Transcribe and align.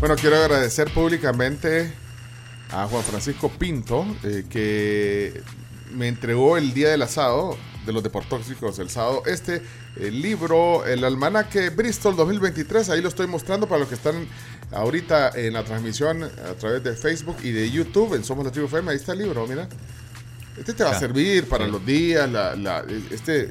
Bueno, 0.00 0.16
quiero 0.16 0.36
agradecer 0.36 0.90
públicamente 0.92 1.92
a 2.70 2.86
Juan 2.86 3.02
Francisco 3.02 3.50
Pinto, 3.50 4.06
eh, 4.24 4.44
que 4.48 5.42
me 5.92 6.08
entregó 6.08 6.56
el 6.56 6.72
día 6.72 6.88
del 6.90 7.02
asado 7.02 7.56
de 7.84 7.92
los 7.92 8.02
deportóxicos 8.02 8.78
el 8.78 8.90
sábado 8.90 9.22
este 9.24 9.62
el 9.96 10.20
libro 10.20 10.84
el 10.84 11.02
almanaque 11.02 11.70
Bristol 11.70 12.14
2023 12.14 12.90
ahí 12.90 13.00
lo 13.00 13.08
estoy 13.08 13.26
mostrando 13.26 13.66
para 13.66 13.78
los 13.80 13.88
que 13.88 13.94
están 13.94 14.26
ahorita 14.70 15.30
en 15.34 15.54
la 15.54 15.64
transmisión 15.64 16.22
a 16.24 16.52
través 16.58 16.84
de 16.84 16.94
Facebook 16.94 17.38
y 17.42 17.50
de 17.52 17.70
YouTube 17.70 18.14
en 18.14 18.22
Somos 18.22 18.44
la 18.44 18.52
Tribu 18.52 18.66
FM 18.66 18.90
ahí 18.90 18.96
está 18.98 19.12
el 19.12 19.20
libro 19.20 19.46
mira. 19.46 19.66
Este 20.58 20.74
te 20.74 20.84
va 20.84 20.90
a 20.90 20.98
servir 20.98 21.48
para 21.48 21.66
los 21.66 21.84
días 21.84 22.30
la, 22.30 22.54
la- 22.54 22.84
este 23.10 23.50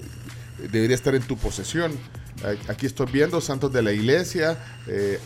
debería 0.72 0.96
estar 0.96 1.16
en 1.16 1.24
tu 1.24 1.36
posesión. 1.38 1.92
Aquí 2.68 2.86
estoy 2.86 3.08
viendo 3.12 3.42
santos 3.42 3.74
de 3.74 3.82
la 3.82 3.92
iglesia 3.92 4.58
eh, 4.88 5.20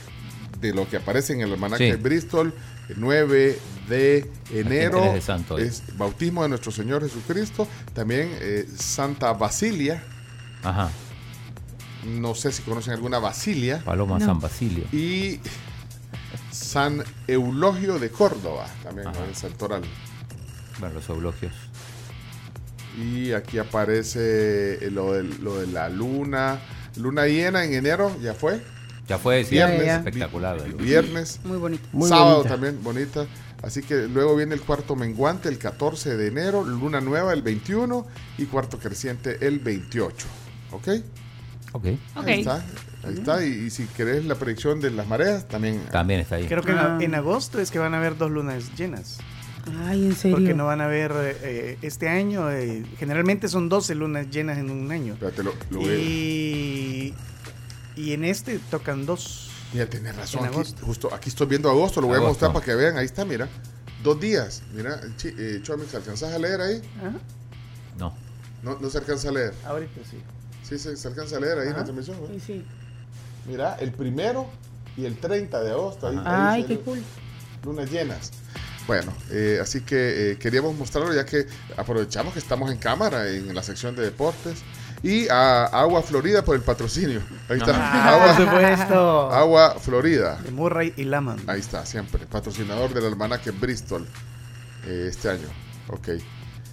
de 0.70 0.74
lo 0.74 0.88
que 0.90 0.98
aparece 0.98 1.34
en 1.34 1.42
el 1.42 1.52
almanaque 1.54 1.92
Sí. 1.94 1.98
Bristol 2.02 2.54
el 2.90 2.96
9 3.00 3.60
de 3.90 4.32
enero 4.52 5.14
de 5.14 5.22
santo 5.22 5.58
ahí. 5.58 5.64
es 5.64 5.84
bautismo 5.98 6.44
de 6.44 6.50
nuestro 6.50 6.72
Señor 6.72 7.02
Jesucristo 7.04 7.68
también 7.94 8.30
eh, 8.40 8.68
Santa 8.78 9.34
Basilia 9.34 10.04
Ajá. 10.64 10.90
no 12.06 12.34
sé 12.36 12.52
si 12.52 12.62
conocen 12.64 12.94
alguna 12.94 13.20
Basilia 13.20 13.82
Paloma 13.84 14.20
No. 14.20 14.26
San 14.26 14.40
Basilio. 14.40 14.86
y 14.92 15.40
San 16.52 17.04
Eulogio 17.28 18.00
de 18.00 18.10
Córdoba 18.10 18.68
también 18.84 19.08
Ajá. 19.08 19.20
el 19.28 19.36
santoral 19.36 19.82
Bueno, 20.80 20.96
los 20.96 21.10
eulogios. 21.10 21.54
y 23.02 23.32
aquí 23.34 23.58
aparece 23.58 24.86
eh, 24.86 24.92
lo 24.92 25.14
de, 25.14 25.24
lo 25.24 25.60
de 25.60 25.68
la 25.68 25.90
luna 25.90 26.60
luna 26.96 27.26
llena 27.26 27.64
en 27.66 27.74
enero 27.74 28.16
ya 28.22 28.34
fue 28.34 28.62
Ya 29.08 29.18
fue 29.18 29.44
sí, 29.44 29.52
Viernes. 29.56 29.88
espectacular. 29.88 30.58
vi- 30.64 30.70
el- 30.70 30.76
viernes 30.76 31.40
Muy 31.44 31.58
bonito. 31.58 31.84
Muy 31.92 32.08
sábado 32.10 32.38
bonita. 32.38 32.50
también 32.50 32.80
bonita 32.84 33.26
así 33.62 33.82
que 33.82 34.08
luego 34.08 34.36
viene 34.36 34.56
el 34.56 34.62
cuarto 34.62 34.96
menguante 34.96 35.50
el 35.50 35.58
14 35.58 36.16
de 36.18 36.28
enero 36.28 36.64
luna 36.64 37.02
nueva 37.02 37.34
el 37.34 37.42
21 37.42 38.06
y 38.38 38.46
cuarto 38.46 38.78
creciente 38.80 39.46
el 39.46 39.60
28 39.60 40.28
¿ok? 40.72 40.88
Ok. 41.74 41.86
Ahí 42.16 42.40
está, 42.42 42.64
ahí 43.04 43.14
está. 43.16 43.44
Y, 43.44 43.50
y 43.66 43.70
si 43.72 43.86
querés 43.88 44.24
la 44.26 44.36
predicción 44.36 44.80
de 44.80 44.92
las 44.92 45.08
mareas, 45.08 45.48
también. 45.48 45.82
También 45.92 46.20
está 46.20 46.36
ahí. 46.36 46.46
Creo 46.46 46.62
que 46.62 46.72
en- 46.72 46.78
Ah. 46.78 46.98
en, 47.02 47.16
agosto 47.16 47.60
es 47.60 47.72
que 47.72 47.80
van 47.80 47.96
a 47.96 47.98
haber 47.98 48.16
dos 48.16 48.30
lunas 48.30 48.76
llenas. 48.78 49.18
Ay, 49.88 50.06
en 50.06 50.16
serio. 50.16 50.38
Porque 50.38 50.54
no 50.54 50.66
van 50.68 50.82
a 50.82 50.86
haber 50.86 51.12
eh, 51.42 51.78
este 51.82 52.10
año. 52.10 52.52
eh, 52.52 52.84
generalmente 53.00 53.48
son 53.48 53.70
12 53.70 53.96
lunas 53.96 54.30
llenas 54.30 54.60
en 54.60 54.70
un 54.70 54.92
año. 54.92 55.14
Espérate, 55.14 55.42
lo, 55.42 55.54
lo 55.72 55.80
veo. 55.80 55.98
Y, 55.98 57.14
y 57.96 58.14
en 58.14 58.24
este 58.26 58.60
tocan 58.60 59.06
dos. 59.06 59.50
Mira, 59.74 59.88
tenés 59.88 60.16
razón. 60.16 60.46
Aquí, 60.46 60.74
justo 60.82 61.14
aquí 61.14 61.30
estoy 61.30 61.48
viendo 61.48 61.70
agosto, 61.70 62.00
lo 62.02 62.08
voy 62.08 62.18
a 62.18 62.22
mostrar 62.22 62.54
para 62.54 62.64
que 62.64 62.76
vean. 62.76 62.98
Ahí 62.98 63.06
está, 63.06 63.26
mira. 63.26 63.48
Dos 64.04 64.20
días. 64.20 64.62
Mira, 64.74 65.00
chi- 65.18 65.34
eh, 65.38 65.60
Chomix, 65.64 65.94
¿alcanzás 65.96 66.34
a 66.34 66.40
leer 66.40 66.62
ahí? 66.62 66.82
Ajá, 67.00 67.14
No. 67.98 68.16
No, 68.62 68.78
no 68.80 68.90
se 68.90 68.98
alcanza 68.98 69.30
a 69.30 69.32
leer. 69.34 69.54
ahorita 69.66 70.02
sí. 70.10 70.18
Sí, 70.64 70.78
se, 70.80 70.96
se 70.96 71.08
alcanza 71.08 71.36
a 71.38 71.40
leer 71.40 71.58
ahí 71.60 71.68
en 71.68 71.74
la 71.74 71.76
Ajá. 71.78 71.84
transmisión. 71.86 72.18
¿no? 72.22 72.28
Sí, 72.28 72.40
sí. 72.40 72.66
Mira, 73.48 73.76
el 73.76 73.92
primero 73.92 74.48
y 74.96 75.06
el 75.06 75.18
30 75.18 75.62
de 75.62 75.72
agosto. 75.72 76.08
Ahí, 76.08 76.18
ahí 76.18 76.24
Ay, 76.26 76.64
qué 76.66 76.80
cool. 76.80 77.02
Lunas 77.66 77.92
llenas. 77.92 78.32
Bueno, 78.88 79.14
eh, 79.32 79.60
así 79.62 79.82
que 79.82 80.32
eh, 80.32 80.38
queríamos 80.38 80.76
mostrarlo 80.78 81.14
ya 81.14 81.26
que 81.26 81.48
aprovechamos 81.78 82.34
que 82.34 82.40
estamos 82.40 82.70
en 82.72 82.78
cámara 82.78 83.30
en 83.30 83.54
la 83.56 83.64
sección 83.64 83.96
de 83.96 84.04
deportes. 84.04 84.60
Y 85.04 85.28
a 85.28 85.66
Agua 85.66 86.02
Florida 86.02 86.46
por 86.46 86.56
el 86.56 86.62
patrocinio. 86.62 87.22
Ahí 87.50 87.58
está. 87.58 87.74
Ah, 87.76 88.14
Agua, 88.14 88.36
por 88.38 88.46
supuesto. 88.46 89.32
Agua 89.34 89.76
Florida. 89.78 90.40
De 90.42 90.52
Murray 90.52 90.94
y 90.96 91.04
Laman. 91.04 91.40
Ahí 91.46 91.60
está, 91.60 91.86
siempre. 91.86 92.26
Patrocinador 92.26 92.94
del 92.94 93.06
almanaque 93.08 93.52
Bristol 93.52 94.08
eh, 94.86 95.08
este 95.10 95.30
año. 95.30 95.48
Ok. 95.90 96.10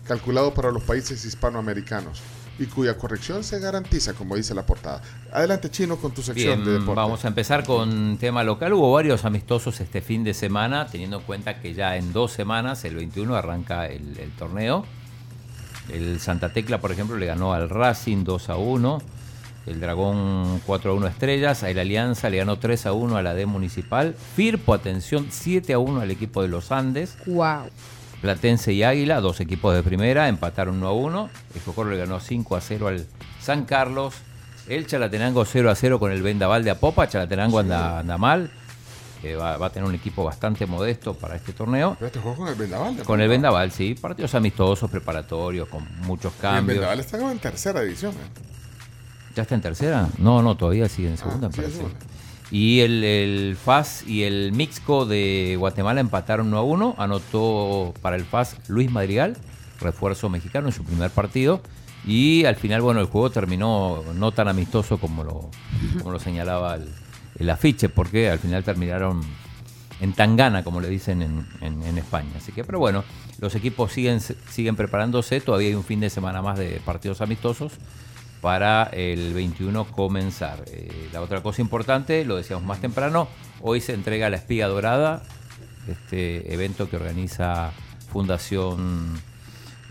Calculado 0.07 0.55
para 0.55 0.71
los 0.71 0.83
países 0.85 1.25
hispanoamericanos 1.25 2.23
y 2.61 2.67
cuya 2.67 2.97
corrección 2.97 3.43
se 3.43 3.59
garantiza, 3.59 4.13
como 4.13 4.37
dice 4.37 4.55
la 4.55 4.65
portada. 4.67 5.01
Adelante, 5.33 5.71
Chino, 5.71 5.97
con 5.97 6.13
tu 6.13 6.23
sección 6.23 6.57
Bien, 6.57 6.65
de 6.65 6.73
deporte. 6.79 6.95
vamos 7.01 7.25
a 7.25 7.29
empezar 7.29 7.65
con 7.65 8.19
tema 8.19 8.45
local. 8.45 8.75
Hubo 8.75 8.93
varios 8.93 9.25
amistosos 9.25 9.81
este 9.81 10.03
fin 10.03 10.23
de 10.25 10.35
semana, 10.35 10.87
teniendo 10.87 11.19
en 11.19 11.23
cuenta 11.25 11.61
que 11.61 11.75
ya 11.75 11.97
en 11.97 12.13
dos 12.13 12.33
semanas, 12.33 12.85
el 12.85 12.97
21, 12.97 13.35
arranca 13.35 13.87
el, 13.87 14.19
el 14.19 14.31
torneo. 14.37 14.85
El 15.93 16.21
Santa 16.21 16.53
Tecla, 16.53 16.81
por 16.81 16.93
ejemplo, 16.93 17.17
le 17.17 17.27
ganó 17.27 17.53
al 17.53 17.69
Racing 17.69 18.25
2 18.25 18.51
a 18.51 18.57
1. 18.57 19.03
El 19.67 19.81
Dragón 19.81 20.61
4 20.67 20.91
a 20.91 20.95
1 20.95 21.07
Estrellas. 21.07 21.63
El 21.63 21.79
Alianza 21.79 22.31
le 22.31 22.39
ganó 22.39 22.59
3 22.59 22.87
a 22.87 22.93
1 22.93 23.17
a 23.17 23.23
la 23.23 23.35
D 23.35 23.47
Municipal. 23.47 24.15
Firpo, 24.35 24.75
atención, 24.75 25.27
7 25.31 25.73
a 25.75 25.79
1 25.79 26.01
al 26.01 26.11
equipo 26.11 26.43
de 26.43 26.49
los 26.49 26.73
Andes. 26.73 27.17
Wow. 27.27 27.71
Platense 28.21 28.73
y 28.73 28.83
Águila, 28.83 29.21
dos 29.21 29.41
equipos 29.41 29.75
de 29.75 29.83
primera, 29.83 30.29
empataron 30.29 30.77
1 30.77 30.87
a 30.87 30.93
1. 30.93 31.31
El 31.55 31.61
Socorro 31.61 31.91
le 31.91 31.97
ganó 31.97 32.21
5 32.21 32.57
a 32.57 32.61
0 32.61 32.89
al 32.89 33.07
San 33.41 33.65
Carlos. 33.65 34.15
El 34.69 34.87
Chalatenango 34.87 35.45
0 35.45 35.71
a 35.71 35.75
0 35.75 35.99
con 35.99 36.13
el 36.13 36.23
Vendaval 36.23 36.65
de 36.65 36.71
Apopa. 36.71 37.09
Chalatenango 37.09 37.59
anda, 37.59 38.01
anda 38.01 38.19
mal. 38.19 38.51
Eh, 39.23 39.35
va, 39.37 39.57
va 39.59 39.67
a 39.67 39.71
tener 39.71 39.89
un 39.89 39.95
equipo 39.95 40.25
bastante 40.25 40.65
modesto 40.67 41.13
para 41.15 41.37
este 41.37 41.53
torneo. 41.53 41.95
Pero 41.99 42.07
este 42.07 42.21
juego 42.21 42.39
con 42.39 42.49
el 42.49 42.55
Vendaval. 42.55 42.97
¿no? 42.97 43.05
Con 43.05 43.21
el 43.21 43.29
Vendaval, 43.29 43.71
sí. 43.71 43.95
Partidos 43.95 44.35
amistosos, 44.35 44.91
preparatorios, 44.91 45.69
con 45.69 45.87
muchos 46.07 46.33
Y 46.33 46.37
El 46.37 46.41
cambios. 46.43 46.79
Vendaval 46.79 47.01
está 47.01 47.19
como 47.19 47.31
en 47.31 47.39
tercera 47.39 47.83
división. 47.83 48.13
¿eh? 48.13 48.41
¿Ya 49.37 49.43
está 49.43 49.55
en 49.55 49.61
tercera? 49.61 50.09
No, 50.19 50.43
no, 50.43 50.57
todavía 50.57 50.89
sigue 50.89 51.09
en 51.09 51.17
segunda, 51.19 51.49
Ah, 51.49 51.51
me 51.51 51.55
sí, 51.55 51.61
en 51.61 51.65
parece. 51.65 51.77
segunda. 51.77 51.99
Y 52.51 52.81
el, 52.81 53.05
el 53.05 53.57
FAS 53.57 54.03
y 54.09 54.25
el 54.25 54.51
Mixco 54.53 55.07
de 55.07 55.55
Guatemala 55.59 56.01
empataron 56.01 56.49
1 56.49 56.57
a 56.59 56.63
1. 56.63 56.95
Anotó 56.99 57.95
para 58.03 58.17
el 58.17 58.25
FAS 58.25 58.57
Luis 58.69 58.91
Madrigal, 58.91 59.37
refuerzo 59.81 60.29
mexicano 60.29 60.67
en 60.69 60.73
su 60.73 60.83
primer 60.83 61.11
partido. 61.11 61.61
Y 62.05 62.45
al 62.47 62.57
final, 62.57 62.81
bueno, 62.81 63.01
el 63.01 63.07
juego 63.07 63.31
terminó 63.31 64.03
no 64.17 64.33
tan 64.33 64.49
amistoso 64.49 64.99
como 64.99 65.23
lo, 65.23 65.51
como 65.99 66.11
lo 66.13 66.19
señalaba 66.19 66.75
el, 66.75 66.89
el 67.41 67.51
afiche, 67.51 67.89
porque 67.89 68.31
al 68.31 68.39
final 68.39 68.63
terminaron 68.63 69.23
en 70.01 70.13
Tangana, 70.13 70.63
como 70.63 70.81
le 70.81 70.89
dicen 70.89 71.23
en, 71.23 71.99
España. 71.99 72.31
Así 72.37 72.53
que, 72.53 72.65
pero 72.65 72.79
bueno, 72.79 73.03
los 73.41 73.55
equipos 73.55 73.93
siguen, 73.93 74.21
siguen 74.21 74.77
preparándose. 74.77 75.41
Todavía 75.41 75.69
hay 75.69 75.75
un 75.75 75.85
fin 75.85 76.01
de 76.01 76.11
semana 76.11 76.43
más 76.43 76.59
de 76.59 76.81
partidos 76.85 77.21
amistosos 77.21 77.73
para 78.41 78.85
el 78.93 79.35
21 79.35 79.85
comenzar. 79.87 80.65
Eh, 80.69 81.09
la 81.13 81.21
otra 81.21 81.43
cosa 81.43 81.61
importante, 81.61 82.25
lo 82.25 82.37
decíamos 82.37 82.65
más 82.65 82.81
temprano, 82.81 83.29
hoy 83.61 83.81
se 83.81 83.95
entrega 83.95 84.31
la 84.31 84.37
espiga 84.37 84.67
dorada, 84.69 85.23
este 85.89 86.53
evento 86.53 86.89
que 86.89 86.97
organiza 86.97 87.73
Fundación 88.11 89.21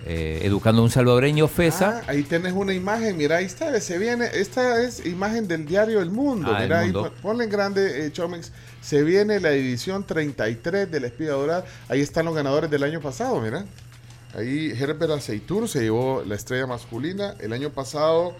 eh, 0.05 0.39
Educando 0.43 0.81
a 0.81 0.85
un 0.85 0.89
Salvadoreño, 0.91 1.47
FESA. 1.47 1.99
Ah, 1.99 2.11
ahí 2.11 2.23
tenés 2.23 2.53
una 2.53 2.73
imagen, 2.73 3.17
mira, 3.17 3.37
ahí 3.37 3.45
está, 3.45 3.79
se 3.81 3.97
viene, 3.97 4.27
esta 4.33 4.81
es 4.83 5.05
imagen 5.05 5.47
del 5.47 5.65
diario 5.65 6.01
El 6.01 6.09
Mundo, 6.09 6.51
Ah, 6.53 6.59
mira, 6.61 6.81
Mundo. 6.83 7.13
ponle 7.21 7.43
en 7.45 7.49
grande, 7.49 8.05
eh, 8.05 8.11
Chomix, 8.11 8.51
se 8.81 9.03
viene 9.03 9.39
la 9.39 9.51
edición 9.51 10.05
33 10.05 10.89
de 10.89 10.99
la 10.99 11.07
Espiga 11.07 11.33
Dorada, 11.33 11.65
ahí 11.89 12.01
están 12.01 12.25
los 12.25 12.35
ganadores 12.35 12.69
del 12.71 12.83
año 12.83 13.01
pasado, 13.01 13.39
mira, 13.41 13.65
ahí 14.35 14.71
Herbert 14.71 15.11
Aceitur 15.11 15.67
se 15.67 15.81
llevó 15.81 16.23
la 16.25 16.35
estrella 16.35 16.65
masculina, 16.67 17.35
el 17.39 17.53
año 17.53 17.69
pasado 17.71 18.33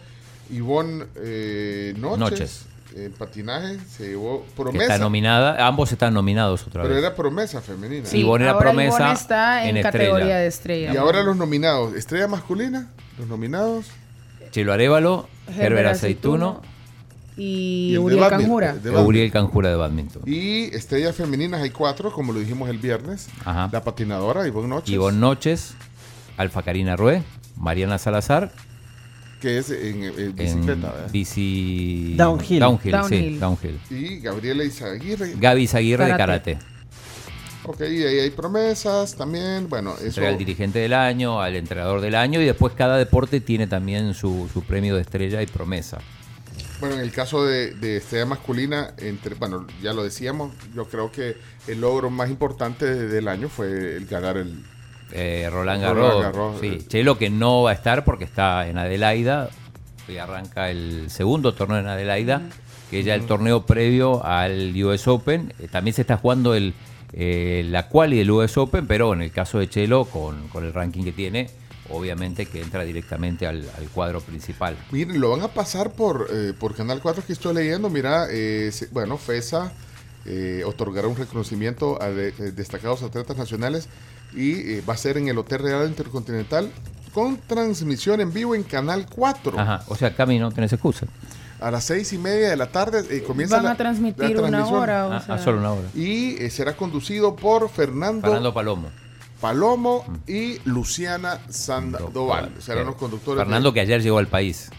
Ivonne 0.52 1.06
eh, 1.16 1.94
Noches, 1.98 2.20
Noches. 2.20 2.66
En 3.06 3.12
patinaje, 3.14 3.78
se 3.90 4.10
llevó 4.10 4.46
promesa, 4.56 4.84
está 4.84 4.98
nominada, 4.98 5.68
ambos 5.68 5.92
están 5.92 6.14
nominados 6.14 6.66
otra 6.68 6.84
pero 6.84 6.96
vez. 6.96 7.04
era 7.04 7.16
promesa 7.16 7.62
femenina. 7.62 8.06
Sí, 8.06 8.20
Ivonne 8.20 8.46
era 8.46 8.54
ahora 8.54 8.70
promesa 8.72 8.98
Ivonne 8.98 9.14
está 9.14 9.68
en, 9.68 9.78
en 9.78 9.84
categoría 9.84 10.16
estrella. 10.18 10.38
de 10.38 10.48
estrella. 10.48 10.94
Y 10.94 10.98
ahora 10.98 11.24
los 11.24 11.38
nominados, 11.38 11.96
estrella 11.96 12.28
masculina, 12.28 12.90
los 13.18 13.28
nominados. 13.28 13.88
Chelo 14.52 14.74
Arevalo, 14.74 15.28
Herbert 15.56 15.90
Aceituno 15.90 16.62
y, 17.38 17.98
Uriel 17.98 18.28
Canjura. 18.28 18.76
Uriel 19.06 19.32
Canjura 19.32 19.70
de 19.70 19.76
badminton. 19.76 20.24
Y 20.26 20.76
estrellas 20.76 21.16
femeninas 21.16 21.62
hay 21.62 21.70
cuatro, 21.70 22.12
como 22.12 22.34
lo 22.34 22.40
dijimos 22.40 22.70
el 22.70 22.78
viernes. 22.80 23.30
Ajá. 23.46 23.70
La 23.72 23.84
patinadora 23.84 24.46
Ivonne 24.48 24.68
Noches. 24.68 24.90
Ivonne 24.90 25.20
Noches, 25.20 25.76
Alfa 26.38 26.64
Karina 26.64 26.96
Rué, 26.96 27.24
Mariana 27.56 27.98
Salazar 27.98 28.52
que 29.40 29.58
es 29.58 29.70
en, 29.72 30.36
bicicleta. 30.36 30.92
¿verdad? 30.92 31.12
bici... 31.12 32.16
Downhill. 32.18 32.60
Downhill, 32.60 32.82
sí, 32.84 32.90
Downhill. 32.92 33.40
downhill. 33.40 33.80
Y 33.90 34.20
Gabriela 34.20 34.64
Izaguirre. 34.64 35.34
Gaby 35.40 35.68
Zaguirre 35.68 36.06
de 36.06 36.18
Karate. 36.18 36.58
Ok, 37.66 37.82
y 37.82 38.04
ahí 38.04 38.20
hay 38.20 38.30
promesas 38.32 39.16
también. 39.16 39.68
Bueno, 39.70 39.94
eso. 39.96 40.06
Entrega 40.06 40.30
al 40.30 40.38
dirigente 40.38 40.80
del 40.80 40.94
año, 40.94 41.42
al 41.42 41.56
entrenador 41.56 42.02
del 42.02 42.16
año 42.16 42.42
y 42.42 42.46
después 42.46 42.74
cada 42.76 42.98
deporte 42.98 43.42
tiene 43.42 43.68
también 43.68 44.14
su, 44.14 44.50
su 44.54 44.64
premio 44.64 44.96
de 44.96 45.02
estrella 45.02 45.42
y 45.42 45.46
promesa. 45.46 46.00
Bueno, 46.80 46.96
en 46.96 47.02
el 47.02 47.12
caso 47.12 47.46
de, 47.46 47.72
de 47.76 47.98
estrella 47.98 48.26
masculina, 48.26 48.94
entre, 48.98 49.36
bueno, 49.36 49.68
ya 49.84 49.92
lo 49.94 50.02
decíamos, 50.04 50.54
yo 50.74 50.86
creo 50.86 51.12
que 51.12 51.36
el 51.68 51.82
logro 51.82 52.10
más 52.10 52.30
importante 52.30 52.86
de- 52.86 53.08
del 53.10 53.28
año 53.28 53.50
fue 53.50 53.98
el 53.98 54.06
ganar 54.06 54.38
el. 54.38 54.64
Eh, 55.12 55.50
Roland 55.52 55.84
Roland 55.84 56.22
Garros. 56.22 56.60
Sí. 56.60 56.68
eh. 56.68 56.84
Chelo 56.88 57.18
que 57.18 57.30
no 57.30 57.64
va 57.64 57.72
a 57.72 57.74
estar 57.74 58.04
porque 58.06 58.24
está 58.26 58.68
en 58.68 58.78
Adelaida. 58.78 59.50
Hoy 60.08 60.18
arranca 60.18 60.70
el 60.70 61.10
segundo 61.10 61.54
torneo 61.54 61.78
en 61.78 61.88
Adelaida, 61.88 62.42
que 62.90 63.00
es 63.02 63.06
ya 63.06 63.16
el 63.16 63.26
torneo 63.26 63.66
previo 63.66 64.24
al 64.26 64.74
US 64.84 65.08
Open. 65.08 65.54
Eh, 65.60 65.68
también 65.72 65.94
se 65.94 66.02
está 66.02 66.18
jugando 66.18 66.56
el, 66.56 66.74
eh, 67.14 67.64
la 67.70 67.88
quali 67.90 68.18
del 68.18 68.32
US 68.32 68.58
Open, 68.58 68.88
pero 68.88 69.14
en 69.14 69.22
el 69.22 69.32
caso 69.32 69.60
de 69.60 69.70
Chelo, 69.70 70.06
con, 70.06 70.48
con 70.50 70.66
el 70.66 70.74
ranking 70.74 71.04
que 71.04 71.12
tiene, 71.12 71.50
obviamente 71.92 72.46
que 72.48 72.62
entra 72.62 72.84
directamente 72.84 73.46
al, 73.46 73.68
al 73.78 73.90
cuadro 73.90 74.22
principal. 74.22 74.76
Miren, 74.92 75.20
lo 75.20 75.30
van 75.32 75.42
a 75.42 75.48
pasar 75.50 75.92
por, 75.92 76.28
eh, 76.32 76.54
por 76.60 76.76
Canal 76.76 77.02
4 77.02 77.24
que 77.26 77.34
estoy 77.34 77.54
leyendo. 77.54 77.90
Mira, 77.92 78.26
eh, 78.32 78.72
bueno, 78.92 79.18
FESA 79.18 79.72
eh, 80.26 80.64
otorgará 80.66 81.08
un 81.08 81.16
reconocimiento 81.16 82.02
a 82.02 82.10
de- 82.10 82.30
eh, 82.30 82.52
destacados 82.56 83.04
atletas 83.04 83.38
nacionales 83.38 83.88
y 84.34 84.74
eh, 84.74 84.84
va 84.88 84.94
a 84.94 84.98
ser 84.98 85.18
en 85.18 85.28
el 85.28 85.38
Hotel 85.38 85.60
Real 85.60 85.88
Intercontinental 85.88 86.72
con 87.14 87.38
transmisión 87.38 88.22
en 88.22 88.32
vivo 88.32 88.54
en 88.56 88.64
Canal 88.64 89.06
4. 89.14 89.60
Ajá, 89.60 89.84
o 89.88 89.96
sea, 89.96 90.16
Cami, 90.16 90.38
no 90.40 90.52
tenés 90.52 90.72
excusa. 90.74 91.08
A 91.60 91.72
las 91.72 91.84
seis 91.84 92.14
y 92.14 92.18
media 92.18 92.50
de 92.50 92.56
la 92.56 92.68
tarde 92.72 93.04
eh, 93.10 93.22
comienza 93.24 93.58
Van 93.58 93.66
la- 93.66 93.72
a 93.72 93.76
transmitir 93.78 94.38
la 94.38 94.44
una 94.48 94.68
hora. 94.68 95.08
O 95.08 95.12
Ah, 95.14 95.20
sea, 95.22 95.36
ah, 95.36 95.40
solo 95.40 95.58
una 95.60 95.72
hora. 95.74 95.88
Y 95.94 96.42
eh, 96.42 96.50
será 96.50 96.78
conducido 96.78 97.36
por 97.36 97.70
Fernando, 97.70 98.22
Fernando 98.22 98.54
Palomo. 98.54 98.90
Palomo 99.42 100.06
y 100.28 100.60
Luciana 100.66 101.40
Sandoval. 101.50 102.52
Serán 102.60 102.86
los 102.86 102.96
conductores. 102.96 103.40
de- 103.40 103.46
Fernando 103.46 103.74
que 103.74 103.80
ayer 103.82 104.02
llegó 104.02 104.20
al 104.20 104.28
país. 104.28 104.70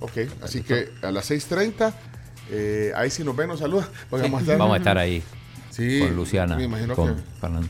Ok, 0.00 0.12
así 0.42 0.62
que 0.62 0.90
a 1.02 1.10
las 1.10 1.30
6.30, 1.30 1.92
eh, 2.50 2.92
ahí 2.94 3.10
si 3.10 3.24
nos 3.24 3.34
ven, 3.36 3.48
nos 3.48 3.58
saluda. 3.60 3.88
Vamos 4.10 4.34
a 4.34 4.40
estar, 4.40 4.58
Vamos 4.58 4.74
a 4.74 4.78
estar 4.78 4.98
ahí 4.98 5.22
Sí, 5.70 6.00
con 6.00 6.14
Luciana. 6.16 6.56
Me 6.56 6.64
imagino 6.64 6.94
con 6.94 7.16
que 7.16 7.22
Fernando. 7.40 7.68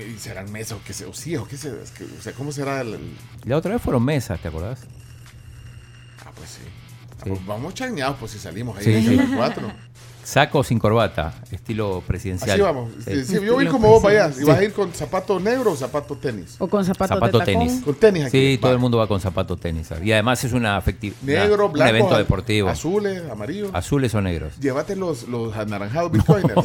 Y 0.00 0.18
serán 0.18 0.50
mesas 0.52 0.78
o 0.78 0.80
qué 0.84 0.92
sé, 0.92 1.04
o 1.06 1.14
sí, 1.14 1.36
o 1.36 1.46
qué 1.46 1.56
sé, 1.56 1.72
es 1.82 1.90
que, 1.90 2.04
o 2.04 2.22
sea, 2.22 2.32
¿cómo 2.32 2.52
será 2.52 2.80
el, 2.80 2.94
el- 2.94 3.16
La 3.44 3.56
otra 3.56 3.72
vez 3.74 3.82
fueron 3.82 4.04
mesas, 4.04 4.40
¿te 4.40 4.48
acordás? 4.48 4.80
Ah, 6.24 6.30
pues 6.34 6.50
sí. 6.50 6.60
Ah, 6.64 7.22
Sí. 7.24 7.30
pues 7.30 7.46
vamos 7.46 7.74
chañados, 7.74 8.16
pues 8.18 8.32
si 8.32 8.38
salimos 8.38 8.76
ahí 8.78 8.84
Sí, 8.84 8.92
en 8.94 9.02
sí. 9.04 9.16
Canal 9.16 9.36
4. 9.36 9.72
Saco 10.24 10.64
sin 10.64 10.78
corbata, 10.78 11.34
estilo 11.50 12.02
presidencial. 12.06 12.52
Así 12.52 12.60
vamos. 12.62 12.90
Sí. 13.04 13.14
Sí, 13.14 13.24
sí, 13.24 13.44
yo 13.44 13.54
voy 13.54 13.66
como 13.66 13.88
vos 13.90 14.02
vayas. 14.02 14.40
¿Y 14.40 14.44
vas 14.44 14.58
a 14.58 14.64
ir 14.64 14.72
con 14.72 14.92
zapato 14.92 15.38
negro 15.38 15.72
o 15.72 15.76
zapato 15.76 16.16
tenis? 16.16 16.56
O 16.58 16.66
con 16.66 16.84
zapatos 16.84 17.16
Zapato 17.16 17.38
de 17.38 17.44
tenis. 17.44 17.82
Con 17.84 17.94
tenis 17.94 18.24
aquí. 18.26 18.52
Sí, 18.54 18.58
todo 18.60 18.72
el 18.72 18.78
mundo 18.78 18.98
va 18.98 19.06
con 19.06 19.20
zapato 19.20 19.56
tenis. 19.56 19.88
Y 20.02 20.12
además 20.12 20.42
es 20.44 20.52
una 20.52 20.76
afectiva. 20.76 21.14
Negro, 21.22 21.66
un 21.66 21.72
blanco. 21.72 21.90
evento 21.90 22.14
a- 22.14 22.18
deportivo. 22.18 22.68
Azules, 22.68 23.22
amarillos. 23.30 23.70
Azules 23.72 24.14
o 24.14 24.20
negros. 24.20 24.58
Llévate 24.58 24.96
los, 24.96 25.28
los 25.28 25.54
anaranjados 25.56 26.10
bitcoiners. 26.10 26.54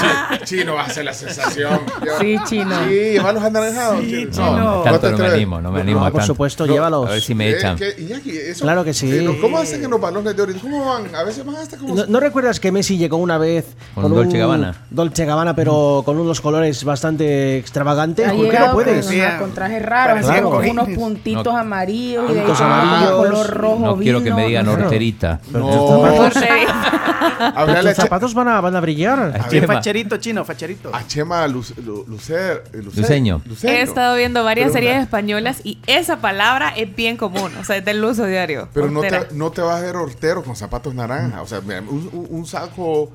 Sí, 0.00 0.56
chino 0.56 0.74
va 0.74 0.84
a 0.84 0.90
ser 0.90 1.04
la 1.04 1.12
sensación. 1.14 1.80
Sí, 2.20 2.36
chino. 2.48 2.84
Sí, 2.86 2.94
lleva 2.94 3.32
los 3.32 3.42
anaranjados. 3.42 4.00
Sí, 4.04 4.24
No, 4.26 4.30
chino. 4.32 4.56
no 4.58 4.82
Tanto 4.82 5.10
no 5.12 5.18
me 5.18 5.26
animo, 5.26 5.60
no 5.60 5.70
me 5.72 5.80
animo 5.80 6.00
No, 6.00 6.06
a 6.06 6.10
por 6.10 6.20
tanto. 6.20 6.34
supuesto, 6.34 6.66
No, 6.66 6.72
llévalos. 6.72 7.08
A 7.08 7.12
ver 7.12 7.22
si 7.22 7.34
me 7.34 7.48
Eh, 7.50 7.56
echan. 7.56 7.76
que- 7.76 7.94
Iñaki, 7.98 8.30
eso- 8.30 8.62
Claro 8.64 8.84
que 8.84 8.92
sí. 8.94 9.10
eh, 9.10 9.38
¿Cómo 9.40 9.58
hacen 9.58 9.82
en 9.84 9.90
los 9.90 10.00
balones 10.00 10.36
de 10.36 10.42
oro? 10.42 10.52
¿Cómo 10.60 10.84
van? 10.84 11.14
A 11.14 11.22
veces 11.24 11.44
van 11.44 11.56
hasta 11.56 11.76
como... 11.76 11.94
¿No, 11.94 12.06
no 12.06 12.20
recuerdas 12.20 12.60
que 12.60 12.70
Messi 12.72 12.89
llegó 12.98 13.16
una 13.18 13.38
vez 13.38 13.76
Con 13.94 14.12
Dolce 14.14 14.38
Gabbana? 14.38 14.74
Dolce 14.90 15.24
Gabbana, 15.24 15.54
pero 15.54 16.02
con 16.06 16.18
unos 16.18 16.40
colores 16.40 16.82
bastante 16.84 17.58
extravagantes? 17.58 18.28
Ha 18.28 18.32
¿Por 18.32 18.48
qué 18.50 18.58
no 18.58 18.72
puedes? 18.72 19.06
Con, 19.06 19.14
una- 19.16 19.38
con 19.38 19.50
trajes 19.52 19.82
raros, 19.84 20.28
así 20.28 20.40
con 20.42 20.68
unos 20.68 20.88
puntitos 20.90 21.44
No. 21.44 21.56
amarillos 21.58 22.30
y 22.30 22.34
de 22.34 22.42
con 22.42 22.56
amarillos. 22.56 23.10
color 23.12 23.50
rojo 23.50 23.78
No 23.86 23.96
quiero 23.96 24.18
que 24.18 24.24
vino. 24.24 24.36
me 24.36 24.46
digan 24.46 24.64
Claro. 24.66 24.82
horterita. 24.84 25.40
No, 25.52 26.04
Háblale 26.04 26.30
Tus 27.20 27.76
a, 27.76 27.82
Che- 27.82 27.94
zapatos 27.94 28.34
van 28.34 28.48
a, 28.48 28.60
van 28.60 28.74
a 28.76 28.80
brillar. 28.80 29.48
Chema. 29.50 29.74
facherito, 29.74 30.16
chino, 30.16 30.44
facherito. 30.44 30.90
a 30.94 31.06
Chema 31.06 31.46
Luce- 31.46 31.74
Lu- 31.82 32.04
Lucer, 32.08 32.64
eh, 32.72 32.78
Lucer- 32.78 33.00
Luceño. 33.02 33.42
He 33.62 33.82
estado 33.82 34.16
viendo 34.16 34.42
varias 34.44 34.68
Pero 34.68 34.74
series 34.74 34.94
una- 34.94 35.02
españolas 35.02 35.60
y 35.64 35.78
esa 35.86 36.20
palabra 36.20 36.70
es 36.76 36.94
bien 36.96 37.16
común, 37.16 37.52
o 37.60 37.64
sea, 37.64 37.76
es 37.76 37.84
del 37.84 38.02
uso 38.04 38.24
diario. 38.26 38.68
Pero 38.72 38.90
no 38.90 39.00
hortera. 39.00 39.28
te, 39.28 39.34
no 39.34 39.50
te 39.50 39.60
vas 39.60 39.78
a 39.78 39.80
ver 39.84 39.96
hortero 39.96 40.42
con 40.42 40.56
zapatos 40.56 40.94
naranja. 40.94 41.42
O 41.42 41.46
sea, 41.46 41.60
mira, 41.60 41.80
un, 41.80 42.08
un- 42.12 42.26
un 42.30 42.46
saco... 42.46 43.12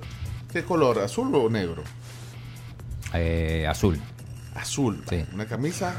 ¿Qué 0.51 0.63
color? 0.63 0.99
¿Azul 0.99 1.33
o 1.35 1.49
negro? 1.49 1.83
Eh, 3.13 3.65
azul. 3.67 3.99
Azul. 4.55 5.03
Sí. 5.09 5.25
Una 5.33 5.45
camisa 5.45 5.93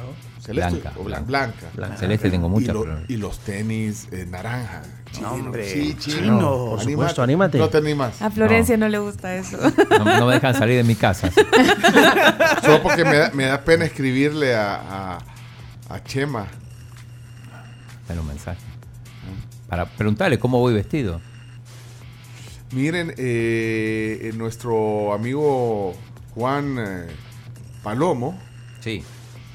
celeste 0.46 0.80
Blanca, 0.80 0.92
o 1.00 1.04
blan- 1.04 1.26
blanca. 1.26 1.66
blanca. 1.74 1.96
Celeste 1.96 2.30
tengo 2.30 2.46
Y, 2.46 2.50
muchas. 2.50 2.74
lo- 2.74 2.82
pero- 2.84 3.00
y 3.08 3.16
los 3.16 3.38
tenis 3.40 4.08
eh, 4.12 4.26
naranja. 4.30 4.82
Chino, 5.12 5.32
hombre, 5.32 5.68
sí, 5.68 5.96
chino. 5.98 6.16
chino. 6.18 6.66
Por 6.70 6.80
supuesto, 6.82 7.22
anímate. 7.22 7.58
No 7.58 7.68
te 7.68 7.78
animas. 7.78 8.20
A 8.22 8.30
Florencia 8.30 8.76
no. 8.76 8.88
le 8.88 8.98
gusta 8.98 9.34
eso. 9.34 9.56
No, 9.98 10.04
no 10.20 10.26
me 10.26 10.34
dejan 10.34 10.54
salir 10.54 10.76
de 10.76 10.84
mi 10.84 10.94
casa. 10.94 11.30
Solo 12.62 12.82
porque 12.82 13.04
me 13.04 13.16
da, 13.16 13.30
me 13.32 13.46
da 13.46 13.62
pena 13.64 13.84
escribirle 13.86 14.54
a, 14.54 14.74
a, 14.74 15.18
a 15.94 16.04
Chema. 16.04 16.46
Dale 18.08 18.20
un 18.20 18.26
mensaje. 18.28 18.60
Para 19.68 19.86
preguntarle 19.86 20.38
cómo 20.38 20.58
voy 20.60 20.74
vestido. 20.74 21.20
Miren, 22.72 23.10
eh, 23.16 24.18
eh, 24.22 24.32
nuestro 24.36 25.12
amigo 25.12 25.94
Juan 26.34 26.76
eh, 26.78 27.06
Palomo 27.82 28.38
Sí. 28.80 29.02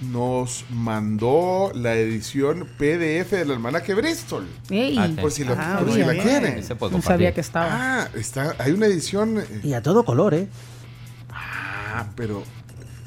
Nos 0.01 0.65
mandó 0.69 1.71
la 1.75 1.93
edición 1.95 2.67
PDF 2.77 3.31
del 3.31 3.51
almanaque 3.51 3.93
Bristol. 3.93 4.47
Ey, 4.69 4.97
Ah. 4.97 5.07
Por 5.19 5.31
si, 5.31 5.43
la, 5.43 5.53
Ah, 5.57 5.79
por 5.79 5.93
si 5.93 5.99
la 5.99 6.13
quieren. 6.13 6.63
No 6.91 7.01
sabía 7.01 7.33
que 7.33 7.41
estaba. 7.41 7.67
Ah, 8.03 8.07
está, 8.15 8.55
hay 8.57 8.71
una 8.71 8.87
edición. 8.87 9.39
eh, 9.39 9.61
Y 9.63 9.73
a 9.73 9.81
todo 9.81 10.03
color, 10.03 10.33
¿eh? 10.33 10.47
Ah, 11.31 12.07
pero. 12.15 12.43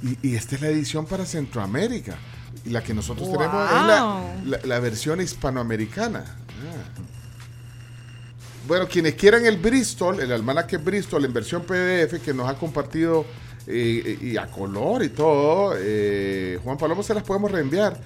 Y, 0.03 0.29
y 0.29 0.35
esta 0.37 0.55
es 0.57 0.61
la 0.63 0.69
edición 0.69 1.07
para 1.07 1.25
Centroamérica. 1.27 2.17
Y 2.65 2.71
la 2.71 2.83
que 2.83 2.95
nosotros 2.95 3.27
Wow. 3.29 3.37
tenemos 3.39 3.65
es 3.67 3.73
la, 3.73 4.35
la- 4.45 4.61
la 4.65 4.79
versión 4.81 5.21
hispanoamericana. 5.21 6.25
Ah. 6.27 7.01
Bueno, 8.67 8.89
quienes 8.89 9.15
quieran 9.15 9.45
el 9.45 9.59
Bristol, 9.59 10.21
el 10.21 10.33
almanaque 10.33 10.79
Bristol 10.79 11.25
en 11.25 11.33
versión 11.35 11.63
PDF 11.63 12.19
que 12.25 12.33
nos 12.33 12.49
ha 12.49 12.55
compartido 12.55 13.27
eh, 13.67 14.19
y 14.21 14.37
a 14.37 14.47
color 14.47 15.03
y 15.03 15.09
todo, 15.11 15.75
eh, 15.79 16.59
Juan 16.63 16.77
Palomo 16.79 17.03
se 17.03 17.15
las 17.15 17.23
podemos 17.25 17.51
reenviar. 17.51 17.97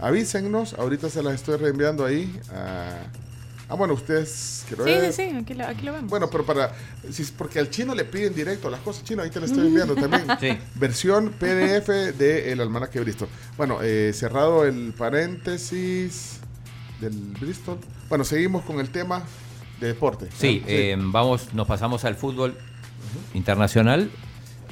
Avísennos, 0.00 0.74
ahorita 0.74 1.08
se 1.08 1.22
las 1.22 1.34
estoy 1.34 1.56
reenviando 1.56 2.04
ahí. 2.04 2.38
a- 2.52 3.06
ah, 3.68 3.74
bueno, 3.76 3.94
ustedes. 3.94 4.64
Sí, 4.68 4.74
ver. 4.76 5.12
sí, 5.12 5.22
sí, 5.30 5.36
aquí 5.36 5.54
lo, 5.54 5.64
aquí 5.66 5.82
lo 5.86 5.92
vemos. 5.92 6.10
Bueno, 6.10 6.28
pero 6.28 6.44
para. 6.44 6.72
si- 7.12 7.24
porque 7.38 7.58
al 7.60 7.70
chino 7.70 7.94
le 7.94 8.04
piden 8.04 8.34
directo 8.34 8.68
las 8.70 8.80
cosas 8.80 9.04
chino, 9.04 9.22
ahí 9.22 9.30
te 9.30 9.40
las 9.40 9.50
estoy 9.50 9.68
enviando 9.68 9.94
también. 9.94 10.24
Sí. 10.40 10.58
Versión 10.74 11.30
PDF 11.38 11.88
del 12.18 12.48
el 12.48 12.60
almanaque 12.60 12.98
Bristol. 13.00 13.28
Bueno, 13.56 13.78
eh, 13.82 14.12
cerrado 14.12 14.64
el 14.64 14.92
paréntesis 14.98 16.40
del 17.00 17.14
Bristol. 17.40 17.78
Bueno, 18.08 18.24
seguimos 18.24 18.64
con 18.64 18.80
el 18.80 18.90
tema 18.90 19.22
de 19.80 19.88
deporte. 19.88 20.28
Sí, 20.36 20.62
eh, 20.66 20.96
vamos, 20.98 21.54
nos 21.54 21.66
pasamos 21.68 22.04
al 22.04 22.16
fútbol 22.16 22.56
internacional 23.32 24.10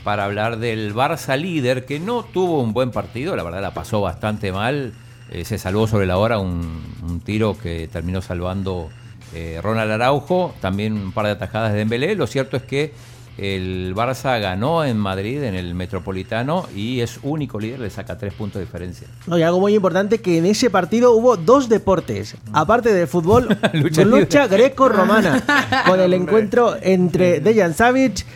para 0.04 0.25
hablar 0.25 0.59
del 0.59 0.94
Barça 0.94 1.38
líder 1.38 1.85
que 1.85 2.00
no 2.00 2.25
tuvo 2.25 2.61
un 2.61 2.73
buen 2.73 2.90
partido, 2.90 3.37
la 3.37 3.42
verdad 3.42 3.62
la 3.62 3.75
pasó 3.75 4.00
bastante 4.00 4.52
mal, 4.52 4.92
eh, 5.30 5.44
se 5.44 5.59
salvó 5.59 5.87
sobre 5.87 6.06
la 6.06 6.18
hora 6.18 6.38
un, 6.38 6.82
un 7.09 7.21
tiro 7.21 7.56
que 7.56 7.88
terminó 7.88 8.21
salvando 8.21 8.90
eh, 9.35 9.61
Ronald 9.62 9.90
Araujo, 9.90 10.54
también 10.61 10.92
un 10.94 11.12
par 11.12 11.26
de 11.26 11.32
atajadas 11.32 11.73
de 11.73 11.78
Dembélé, 11.78 12.14
lo 12.14 12.26
cierto 12.26 12.56
es 12.56 12.64
que 12.64 12.92
el 13.38 13.94
Barça 13.97 14.38
ganó 14.40 14.85
en 14.85 14.99
Madrid, 14.99 15.42
en 15.42 15.54
el 15.54 15.75
Metropolitano, 15.75 16.66
y 16.76 17.00
es 17.00 17.18
único 17.23 17.59
líder, 17.59 17.80
le 17.80 17.88
saca 17.88 18.18
tres 18.18 18.35
puntos 18.35 18.61
de 18.61 18.66
diferencia. 18.66 19.09
No, 19.26 19.38
y 19.38 19.42
algo 19.42 19.59
muy 19.59 19.75
importante 19.75 20.18
que 20.18 20.37
en 20.37 20.44
ese 20.44 20.68
partido 20.68 21.12
hubo 21.12 21.38
dos 21.38 21.71
deportes, 21.71 22.37
aparte 22.52 22.92
del 22.92 23.09
fútbol, 23.09 23.56
Lucha 23.73 24.04
lucha, 24.04 24.47
greco-romana, 24.49 25.42
con 25.87 25.99
el 25.99 26.12
encuentro 26.12 26.76
entre 26.82 27.40
Dejan 27.40 27.73
Savic 27.73 28.26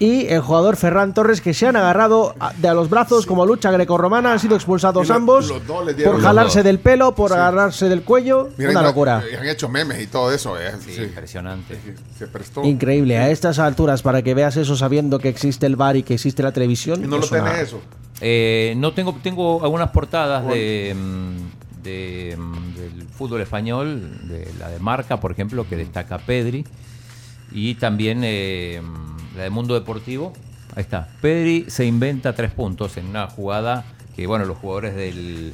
y 0.00 0.26
el 0.28 0.40
jugador 0.40 0.76
Ferran 0.76 1.14
Torres 1.14 1.40
que 1.40 1.54
se 1.54 1.66
han 1.68 1.76
agarrado 1.76 2.34
de 2.56 2.66
a 2.68 2.74
los 2.74 2.88
brazos 2.90 3.26
como 3.26 3.44
lucha 3.46 3.70
greco-romana, 3.70 4.32
han 4.32 4.40
sido 4.40 4.56
expulsados 4.56 5.10
ambos 5.10 5.52
por 6.04 6.20
jalarse 6.22 6.62
del 6.64 6.78
pelo, 6.80 7.14
por 7.14 7.28
Sí. 7.30 7.36
agarrarse 7.36 7.88
del 7.88 8.02
cuello, 8.02 8.48
Miren, 8.56 8.76
una 8.76 8.82
locura. 8.86 9.22
han 9.38 9.46
hecho 9.46 9.68
memes 9.68 10.02
y 10.02 10.06
todo 10.08 10.32
eso. 10.32 10.58
eh, 10.58 10.72
Sí, 10.80 10.94
sí. 10.94 11.02
impresionante. 11.02 11.78
Se 12.18 12.26
prestó. 12.26 12.64
Increíble, 12.64 13.18
a 13.18 13.28
estas 13.30 13.58
alturas, 13.58 14.00
para 14.02 14.22
que 14.22 14.32
veas 14.34 14.56
eso 14.56 14.74
sabiendo 14.74 15.18
que 15.18 15.28
existe 15.28 15.66
el 15.66 15.76
bar 15.76 15.96
y 15.96 16.02
que 16.02 16.14
existe 16.14 16.42
la 16.42 16.52
televisión. 16.52 17.04
Y 17.04 17.06
no 17.06 17.18
lo 17.18 17.26
una- 17.28 17.44
tenés 17.44 17.58
eso. 17.68 17.80
Eh, 18.22 18.74
no 18.78 18.92
tengo, 18.94 19.14
tengo 19.22 19.62
algunas 19.62 19.90
portadas 19.90 20.46
de, 20.46 20.96
mm, 20.98 21.82
de, 21.82 22.36
mm, 22.38 22.74
del 22.74 23.06
fútbol 23.08 23.42
español, 23.42 24.00
de 24.28 24.48
la 24.58 24.68
de 24.70 24.78
Marca, 24.78 25.20
por 25.20 25.32
ejemplo, 25.32 25.66
que 25.68 25.76
destaca 25.76 26.16
Pedri, 26.18 26.64
y 27.52 27.74
también 27.74 28.20
eh, 28.24 28.80
la 29.36 29.44
de 29.44 29.50
Mundo 29.50 29.74
Deportivo. 29.74 30.32
Ahí 30.74 30.82
está. 30.82 31.08
Pedri 31.20 31.66
se 31.68 31.84
inventa 31.84 32.34
tres 32.34 32.52
puntos 32.52 32.96
en 32.96 33.06
una 33.06 33.28
jugada 33.28 33.84
que, 34.14 34.26
bueno, 34.26 34.44
los 34.44 34.58
jugadores 34.58 34.94
del, 34.94 35.52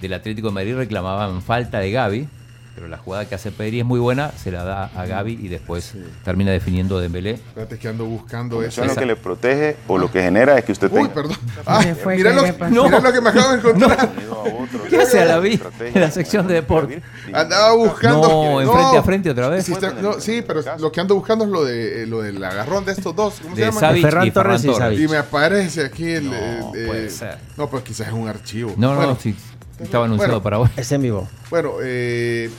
del 0.00 0.12
Atlético 0.12 0.48
de 0.48 0.54
Madrid 0.54 0.76
reclamaban 0.76 1.42
falta 1.42 1.78
de 1.78 1.90
Gaby, 1.90 2.28
pero 2.76 2.88
la 2.88 2.98
jugada 2.98 3.24
que 3.24 3.34
hace 3.34 3.50
Pedri 3.50 3.80
es 3.80 3.86
muy 3.86 3.98
buena, 3.98 4.32
se 4.32 4.52
la 4.52 4.62
da 4.62 4.90
a 4.94 5.06
Gaby 5.06 5.38
y 5.42 5.48
después 5.48 5.94
termina 6.22 6.50
definiendo 6.52 7.00
Dembélé. 7.00 7.30
Espérate 7.30 7.78
que 7.78 7.88
ando 7.88 8.04
buscando 8.04 8.62
Eso 8.62 8.84
eso. 8.84 8.92
lo 8.92 9.00
que 9.00 9.06
le 9.06 9.16
protege 9.16 9.76
o 9.88 9.96
lo 9.96 10.12
que 10.12 10.20
genera 10.22 10.58
es 10.58 10.64
que 10.66 10.72
usted 10.72 10.88
Uy, 10.92 11.00
tenga 11.00 11.14
perdón. 11.14 11.36
Ah, 11.64 11.80
¿Qué 11.82 11.94
fue? 11.94 12.16
mira, 12.16 12.30
¿Qué 12.30 12.36
lo, 12.36 12.42
mira 12.86 13.00
lo 13.00 13.12
que 13.14 13.20
me 13.22 13.30
acabo 13.30 13.48
de 13.52 13.56
encontrar. 13.56 14.10
¿Qué 14.90 14.98
hace 14.98 15.20
a 15.20 15.24
la 15.24 15.38
vi 15.38 15.58
en 15.80 16.00
la 16.02 16.10
sección 16.10 16.46
de 16.46 16.52
deporte? 16.52 17.02
Andaba 17.32 17.72
buscando. 17.74 18.28
No, 18.28 18.60
en 18.60 18.70
frente 18.70 18.96
a 18.98 19.02
frente 19.02 19.30
otra 19.30 19.48
vez. 19.48 19.64
Sí, 19.64 19.72
está- 19.72 19.94
no, 19.94 20.20
sí, 20.20 20.44
pero 20.46 20.60
lo 20.78 20.92
que 20.92 21.00
ando 21.00 21.14
buscando 21.14 21.46
es 21.46 21.50
lo 21.50 21.64
de 21.64 22.02
eh, 22.02 22.06
lo 22.06 22.20
del 22.20 22.44
agarrón 22.44 22.84
de 22.84 22.92
estos 22.92 23.16
dos. 23.16 23.36
¿Cómo 23.42 23.54
se 23.54 23.62
De 23.62 23.66
llama? 23.68 23.80
Savic 23.80 24.02
Ferran 24.02 24.26
y 24.26 24.30
Torres 24.32 24.60
Ferran 24.60 24.74
y 24.76 24.78
Torres. 24.78 25.00
Y 25.00 25.08
me 25.08 25.16
aparece 25.16 25.82
aquí 25.82 26.10
el. 26.10 26.26
No, 26.26 26.34
eh, 26.74 26.84
puede 26.86 27.06
eh, 27.06 27.10
ser. 27.10 27.38
No, 27.56 27.70
pues 27.70 27.84
quizás 27.84 28.08
es 28.08 28.12
un 28.12 28.28
archivo. 28.28 28.74
No, 28.76 28.90
no, 28.90 28.96
bueno, 28.96 29.12
no, 29.14 29.18
sí, 29.18 29.34
estaba 29.80 30.04
anunciado 30.06 30.40
Bueno. 30.40 30.42
para 30.42 30.58
hoy. 30.58 30.68
Es 30.76 30.90
en 30.92 31.02
vivo. 31.02 31.28
Bueno, 31.50 31.74
eh, 31.82 32.50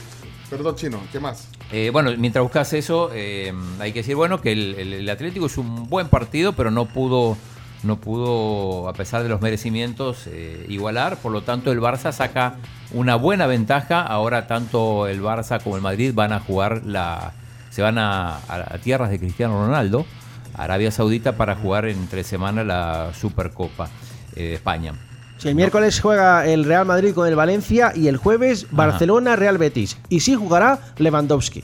perdón, 0.50 0.76
chino, 0.76 1.00
¿qué 1.12 1.20
más? 1.20 1.48
Eh, 1.72 1.90
bueno, 1.92 2.10
mientras 2.16 2.42
buscas 2.42 2.72
eso, 2.72 3.10
eh, 3.12 3.52
hay 3.78 3.92
que 3.92 4.00
decir, 4.00 4.16
bueno, 4.16 4.40
que 4.40 4.52
el, 4.52 4.74
el- 4.78 4.92
el 4.94 5.10
Atlético 5.10 5.46
es 5.46 5.58
un 5.58 5.88
buen 5.88 6.08
partido, 6.08 6.54
pero 6.54 6.70
no 6.70 6.86
pudo, 6.86 7.36
no 7.82 7.96
pudo, 8.00 8.88
a 8.88 8.92
pesar 8.94 9.22
de 9.22 9.28
los 9.28 9.40
merecimientos, 9.42 10.26
eh, 10.26 10.64
igualar. 10.68 11.18
Por 11.18 11.32
lo 11.32 11.42
tanto, 11.42 11.70
el 11.70 11.80
Barça 11.80 12.12
saca 12.12 12.56
una 12.92 13.16
buena 13.16 13.46
ventaja. 13.46 14.00
Ahora 14.02 14.46
tanto 14.46 15.06
el 15.06 15.20
Barça 15.22 15.62
como 15.62 15.76
el 15.76 15.82
Madrid 15.82 16.12
van 16.14 16.32
a 16.32 16.40
jugar 16.40 16.82
la, 16.86 17.32
se 17.70 17.82
van 17.82 17.98
a, 17.98 18.36
a- 18.36 18.74
a 18.74 18.78
tierras 18.78 19.10
de 19.10 19.18
Cristiano 19.18 19.66
Ronaldo, 19.66 20.06
Arabia 20.54 20.90
Saudita, 20.90 21.36
para 21.36 21.54
jugar 21.56 21.84
entre 21.86 22.24
semana 22.24 22.64
la 22.64 23.12
Supercopa 23.12 23.90
eh, 24.34 24.42
de 24.44 24.54
España. 24.54 24.94
Sí, 25.38 25.48
el 25.48 25.54
miércoles 25.54 26.00
juega 26.00 26.46
el 26.46 26.64
Real 26.64 26.84
Madrid 26.84 27.14
con 27.14 27.26
el 27.28 27.36
Valencia 27.36 27.92
y 27.94 28.08
el 28.08 28.16
jueves 28.16 28.66
Barcelona 28.70 29.36
Real 29.36 29.56
Betis. 29.58 29.96
Y 30.08 30.20
sí 30.20 30.34
jugará 30.34 30.80
Lewandowski. 30.98 31.62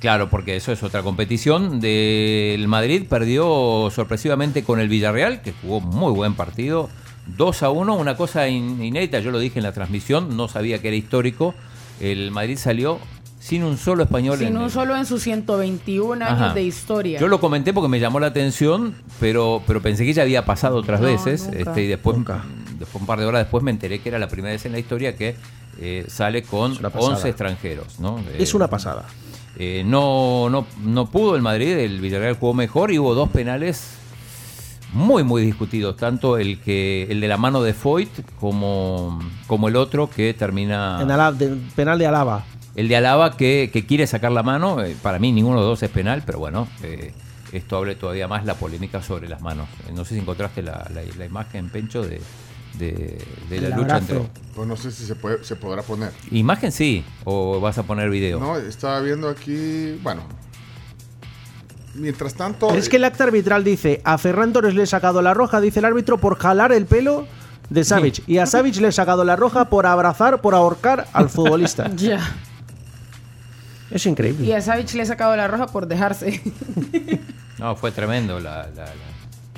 Claro, 0.00 0.28
porque 0.28 0.56
eso 0.56 0.72
es 0.72 0.82
otra 0.82 1.02
competición. 1.02 1.80
Del 1.80 2.66
Madrid 2.66 3.04
perdió 3.08 3.88
sorpresivamente 3.92 4.64
con 4.64 4.80
el 4.80 4.88
Villarreal, 4.88 5.42
que 5.42 5.52
jugó 5.62 5.80
muy 5.80 6.12
buen 6.12 6.34
partido. 6.34 6.90
2 7.36 7.62
a 7.62 7.70
1, 7.70 7.94
una 7.96 8.16
cosa 8.16 8.48
in- 8.48 8.82
inédita, 8.82 9.20
yo 9.20 9.30
lo 9.30 9.38
dije 9.38 9.60
en 9.60 9.62
la 9.62 9.70
transmisión, 9.72 10.36
no 10.36 10.48
sabía 10.48 10.80
que 10.82 10.88
era 10.88 10.96
histórico. 10.96 11.54
El 12.00 12.32
Madrid 12.32 12.58
salió 12.58 12.98
sin 13.38 13.62
un 13.62 13.76
solo 13.78 14.02
español 14.02 14.38
Sin 14.38 14.48
en 14.48 14.56
un 14.56 14.64
el- 14.64 14.70
solo 14.72 14.96
en 14.96 15.06
sus 15.06 15.22
121 15.22 16.20
años 16.24 16.40
Ajá. 16.40 16.54
de 16.54 16.64
historia. 16.64 17.20
Yo 17.20 17.28
lo 17.28 17.38
comenté 17.40 17.72
porque 17.72 17.88
me 17.88 18.00
llamó 18.00 18.18
la 18.18 18.26
atención, 18.28 18.94
pero, 19.20 19.62
pero 19.68 19.80
pensé 19.80 20.04
que 20.04 20.12
ya 20.12 20.22
había 20.22 20.44
pasado 20.44 20.76
otras 20.78 21.00
No, 21.00 21.06
veces. 21.06 21.44
nunca. 21.44 21.58
Este, 21.60 21.82
y 21.84 21.86
después, 21.86 22.16
Nunca. 22.16 22.42
Después, 22.82 23.00
un 23.00 23.06
par 23.06 23.18
de 23.18 23.26
horas 23.26 23.42
después, 23.42 23.62
me 23.64 23.70
enteré 23.70 23.98
que 24.00 24.08
era 24.10 24.18
la 24.18 24.28
primera 24.28 24.52
vez 24.52 24.64
en 24.66 24.72
la 24.72 24.78
historia 24.78 25.16
que 25.16 25.34
eh, 25.80 26.04
sale 26.08 26.42
con 26.42 26.72
Es 26.72 26.78
una 26.80 26.90
pasada. 26.90 27.14
11 27.16 27.28
extranjeros. 27.28 27.98
¿no? 27.98 28.18
Es 28.38 28.52
Eh, 28.52 28.56
una 28.56 28.68
pasada. 28.68 29.04
eh, 29.58 29.82
no, 29.86 30.48
no, 30.50 30.66
no 30.84 31.06
pudo 31.10 31.34
el 31.36 31.42
Madrid, 31.42 31.72
el 31.78 32.00
Villarreal 32.00 32.36
jugó 32.36 32.54
mejor 32.54 32.92
y 32.92 32.98
hubo 32.98 33.14
dos 33.14 33.30
penales 33.30 33.96
muy, 34.92 35.22
muy 35.24 35.42
discutidos. 35.42 35.96
Tanto 35.96 36.36
el 36.36 36.60
que 36.60 37.06
el 37.10 37.20
de 37.20 37.28
la 37.28 37.38
mano 37.38 37.62
de 37.62 37.72
Foyt 37.72 38.10
como, 38.38 39.18
como 39.46 39.68
el 39.68 39.76
otro 39.76 40.10
que 40.10 40.34
termina. 40.34 40.98
En 41.00 41.10
Ala- 41.10 41.32
de- 41.32 41.56
penal 41.74 41.98
de 41.98 42.06
Alaba. 42.06 42.44
El 42.74 42.88
de 42.88 42.96
Alaba 42.96 43.36
que, 43.36 43.70
que 43.72 43.84
quiere 43.86 44.06
sacar 44.06 44.32
la 44.32 44.42
mano. 44.42 44.76
para 45.02 45.18
mí 45.18 45.32
ninguno 45.32 45.56
de 45.56 45.60
los 45.62 45.70
dos 45.72 45.82
es 45.82 45.90
penal, 45.90 46.22
pero 46.26 46.38
bueno, 46.38 46.68
esto 47.52 47.76
abre 47.76 47.94
todavía 47.94 48.28
más 48.28 48.44
la 48.46 48.54
polémica 48.54 49.02
sobre 49.02 49.28
las 49.28 49.40
manos. 49.42 49.68
No 49.94 50.04
sé 50.04 50.14
si 50.14 50.20
encontraste 50.20 50.62
la, 50.62 50.86
la- 50.92 51.02
la 51.18 51.24
imagen, 51.26 51.68
Pencho, 51.70 52.02
de, 52.02 52.20
de, 52.78 53.18
de 53.50 53.60
la 53.60 53.68
El 53.68 53.74
lucha 53.74 53.96
abrazo. 53.96 54.16
entre. 54.16 54.42
Pues 54.54 54.68
no 54.68 54.76
sé 54.76 54.90
si 54.90 55.04
se, 55.06 55.14
puede, 55.14 55.42
se 55.44 55.56
podrá 55.56 55.82
poner. 55.82 56.10
Imagen 56.30 56.72
sí, 56.72 57.04
o 57.24 57.60
vas 57.60 57.78
a 57.78 57.82
poner 57.84 58.10
video. 58.10 58.38
No, 58.40 58.56
estaba 58.56 59.00
viendo 59.00 59.28
aquí. 59.28 59.98
Bueno. 60.02 60.22
Mientras 61.94 62.34
tanto. 62.34 62.68
Pero 62.68 62.78
es 62.80 62.88
que 62.88 62.96
el 62.96 63.04
acta 63.04 63.24
arbitral 63.24 63.64
dice, 63.64 64.00
a 64.04 64.16
Ferran 64.18 64.52
Torres 64.52 64.74
le 64.74 64.82
he 64.84 64.86
sacado 64.86 65.20
la 65.22 65.34
roja, 65.34 65.60
dice 65.60 65.78
el 65.80 65.84
árbitro, 65.84 66.18
por 66.18 66.38
jalar 66.38 66.72
el 66.72 66.86
pelo 66.86 67.26
de 67.68 67.84
Savic. 67.84 68.22
Y 68.26 68.38
a 68.38 68.46
Savic 68.46 68.76
le 68.76 68.88
he 68.88 68.92
sacado 68.92 69.24
la 69.24 69.36
roja 69.36 69.66
por 69.68 69.86
abrazar, 69.86 70.40
por 70.40 70.54
ahorcar 70.54 71.06
al 71.12 71.28
futbolista. 71.28 71.90
Ya. 71.96 72.20
Es 73.90 74.06
increíble. 74.06 74.46
Y 74.46 74.52
a 74.52 74.62
Savic 74.62 74.94
le 74.94 75.02
he 75.02 75.06
sacado 75.06 75.36
la 75.36 75.48
roja 75.48 75.66
por 75.66 75.86
dejarse. 75.86 76.40
No, 77.58 77.76
fue 77.76 77.90
tremendo 77.92 78.40
la, 78.40 78.66
la- 78.74 78.86
la- 78.86 78.92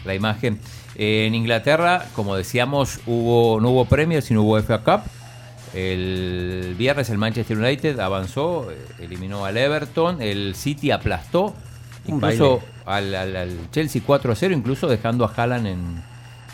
la 0.04 0.14
imagen. 0.14 0.58
Eh, 0.96 1.24
en 1.26 1.34
Inglaterra, 1.34 2.06
como 2.14 2.36
decíamos, 2.36 3.00
hubo, 3.06 3.60
no 3.60 3.70
hubo 3.70 3.84
Premier, 3.86 4.22
sino 4.22 4.42
hubo 4.42 4.58
FA 4.58 4.78
Cup. 4.82 5.02
El 5.74 6.74
viernes 6.78 7.10
el 7.10 7.18
Manchester 7.18 7.58
United 7.58 7.98
avanzó, 7.98 8.70
eh, 8.70 8.76
eliminó 9.00 9.44
al 9.44 9.56
Everton, 9.56 10.22
el 10.22 10.54
City 10.54 10.90
aplastó, 10.92 11.54
Un 12.06 12.14
incluso 12.16 12.60
al, 12.86 13.14
al- 13.14 13.34
al 13.36 13.70
Chelsea 13.72 14.00
4 14.04 14.32
a 14.32 14.36
0, 14.36 14.54
incluso 14.54 14.86
dejando 14.86 15.24
a 15.24 15.32
Haaland 15.34 15.66
en, 15.66 16.02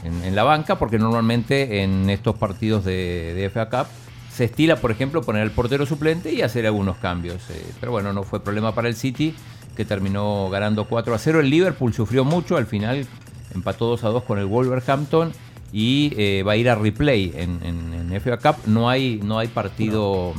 en- 0.05 0.25
en 0.25 0.35
la 0.35 0.43
banca, 0.45 0.79
porque 0.79 0.99
normalmente 0.99 1.83
en 1.83 2.09
estos 2.09 2.37
partidos 2.37 2.85
de, 2.85 3.35
de 3.35 3.51
FA 3.51 3.69
Cup 3.69 3.87
se 4.33 4.45
estila, 4.45 4.77
por 4.77 4.91
ejemplo, 4.91 5.21
poner 5.23 5.43
al 5.43 5.51
portero 5.51 5.85
suplente 5.85 6.33
y 6.33 6.41
hacer 6.41 6.65
algunos 6.65 6.97
cambios. 6.97 7.43
eh, 7.51 7.63
pero 7.79 7.93
bueno, 7.93 8.13
no 8.15 8.23
fue 8.23 8.43
problema 8.43 8.75
para 8.75 8.89
el 8.89 8.95
City, 8.97 9.35
que 9.77 9.85
terminó 9.85 10.49
ganando 10.51 10.87
4 10.87 11.15
a 11.15 11.19
0. 11.19 11.41
El 11.41 11.51
Liverpool 11.51 11.93
sufrió 11.93 12.25
mucho, 12.25 12.57
al 12.57 12.67
final 12.67 13.07
empató 13.55 13.87
2 13.87 14.05
a 14.05 14.09
2 14.09 14.25
con 14.25 14.39
el 14.39 14.47
Wolverhampton 14.47 15.33
y 15.73 16.13
eh, 16.17 16.43
va 16.43 16.53
a 16.53 16.57
ir 16.57 16.69
a 16.69 16.75
replay 16.75 17.33
en, 17.37 17.61
en- 17.63 18.13
en 18.13 18.21
FA 18.21 18.37
Cup. 18.39 18.57
No 18.67 18.89
hay, 18.89 19.21
no 19.23 19.39
hay 19.39 19.49
partido, 19.49 20.35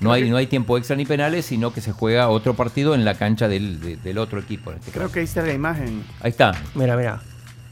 no, 0.00 0.12
hay, 0.12 0.30
no 0.30 0.36
hay 0.36 0.46
tiempo 0.46 0.78
extra 0.78 0.94
ni 0.96 1.04
penales, 1.04 1.46
sino 1.46 1.72
que 1.72 1.80
se 1.80 1.92
juega 1.92 2.28
otro 2.28 2.54
partido 2.54 2.94
en 2.94 3.04
la 3.04 3.14
cancha 3.14 3.48
del, 3.48 3.80
de- 3.80 3.96
del 3.96 4.18
otro 4.18 4.38
equipo. 4.38 4.70
en 4.70 4.78
este 4.78 4.90
Creo 4.92 5.04
caso. 5.04 5.14
que 5.14 5.20
ahí 5.20 5.24
está 5.24 5.42
la 5.42 5.52
imagen. 5.52 6.04
Ahí 6.20 6.30
está, 6.30 6.52
Mira, 6.74 6.96
mira. 6.96 7.20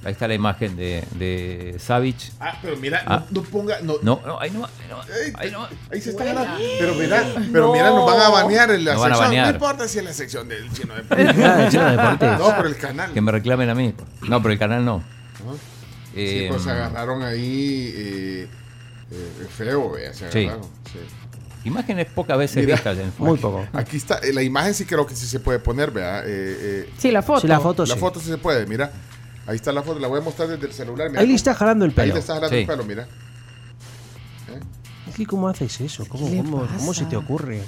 Ahí 0.07 0.13
está 0.13 0.27
la 0.29 0.35
imagen 0.35 0.77
de, 0.77 1.05
de 1.19 1.77
Savic. 1.79 2.33
Ah, 2.41 2.59
pero 2.63 2.77
mira, 2.77 3.03
Ah. 3.07 3.25
no, 3.31 3.43
no 3.43 3.49
ponga. 3.49 3.81
No, 3.83 3.95
No, 4.03 4.21
no, 4.25 4.41
ahí 4.41 4.51
no, 4.51 4.65
ahí 4.65 4.71
no, 4.89 5.03
Ey, 5.03 5.33
ahí 5.37 5.51
no. 5.51 5.67
Ahí 5.93 6.01
se 6.01 6.11
está 6.11 6.25
ganando. 6.25 6.57
Pero 6.79 6.95
mira, 6.95 7.25
pero 7.53 7.73
mira, 7.73 7.91
nos 7.91 8.07
van 8.07 8.21
a 8.21 8.29
banear 8.31 8.71
en 8.71 8.85
la 8.85 8.93
Nos 8.95 9.03
van 9.03 9.13
a 9.13 9.17
sección. 9.17 9.43
No 9.45 9.51
importa 9.51 9.89
si 9.89 9.99
es 9.99 10.05
la 10.05 10.13
sección 10.13 10.49
del 10.49 10.73
chino 10.73 10.95
de 10.95 11.03
Ah, 11.11 11.91
Deportes. 11.91 12.39
No, 12.39 12.55
pero 12.57 12.69
el 12.69 12.77
canal. 12.77 13.13
Que 13.13 13.21
me 13.21 13.33
reclamen 13.33 13.69
a 13.69 13.75
mí. 13.75 13.95
No, 14.29 14.41
pero 14.43 14.53
el 14.53 14.59
canal 14.59 14.85
no. 14.85 15.03
Sí, 16.15 16.21
Eh, 16.21 16.47
pues 16.51 16.63
se 16.63 16.71
agarraron 16.71 17.23
ahí 17.23 17.93
eh, 17.95 18.49
eh, 19.11 19.47
feo, 19.55 19.91
vea, 19.93 20.15
se 20.15 20.31
Sí. 20.33 20.45
agarraron. 20.47 20.65
sí. 20.93 20.99
Imágenes 21.65 22.07
pocas 22.07 22.39
veces 22.39 22.59
Mira. 22.65 22.77
vistas 22.77 22.97
en 22.97 23.13
Muy 23.19 23.37
poco. 23.39 23.67
Aquí 23.73 23.97
está, 23.97 24.19
eh, 24.19 24.33
la 24.33 24.43
imagen 24.43 24.73
sí 24.73 24.85
creo 24.87 25.05
que 25.05 25.17
sí 25.17 25.27
se 25.27 25.41
puede 25.41 25.59
poner, 25.59 25.91
vea. 25.91 26.21
eh, 26.21 26.25
eh, 26.27 26.91
Sí, 26.97 27.11
la 27.11 27.23
foto. 27.23 27.41
Sí, 27.41 27.49
la 27.49 27.59
foto 27.59 27.85
la 27.85 27.95
sí. 27.95 28.01
foto 28.01 28.21
sí 28.21 28.27
se 28.29 28.39
puede, 28.39 28.67
mira. 28.67 28.93
Ahí 29.47 29.57
está 29.57 29.73
la 29.73 29.83
foto, 29.83 29.99
la 30.01 30.09
voy 30.09 30.19
a 30.21 30.23
mostrar 30.23 30.49
desde 30.49 30.67
el 30.67 30.73
celular. 30.73 31.09
Mira 31.09 31.21
Ahí 31.21 31.29
le 31.29 31.35
está 31.35 31.55
jalando 31.55 31.85
el 31.85 31.91
Ahí 31.93 31.95
pelo. 31.97 32.15
le 32.15 32.21
está 32.21 32.35
jalando 32.35 32.55
Sí. 32.57 32.61
el 32.63 32.67
pelo, 32.67 32.85
mira. 32.85 33.07
¿Y 35.19 35.25
¿Cómo 35.25 35.49
haces 35.49 35.81
eso? 35.81 36.05
¿Cómo, 36.09 36.27
¿Qué 36.29 36.35
le 36.37 36.43
cómo, 36.43 36.67
cómo 36.77 36.93
se 36.93 37.07
te 37.07 37.17
ocurre? 37.17 37.63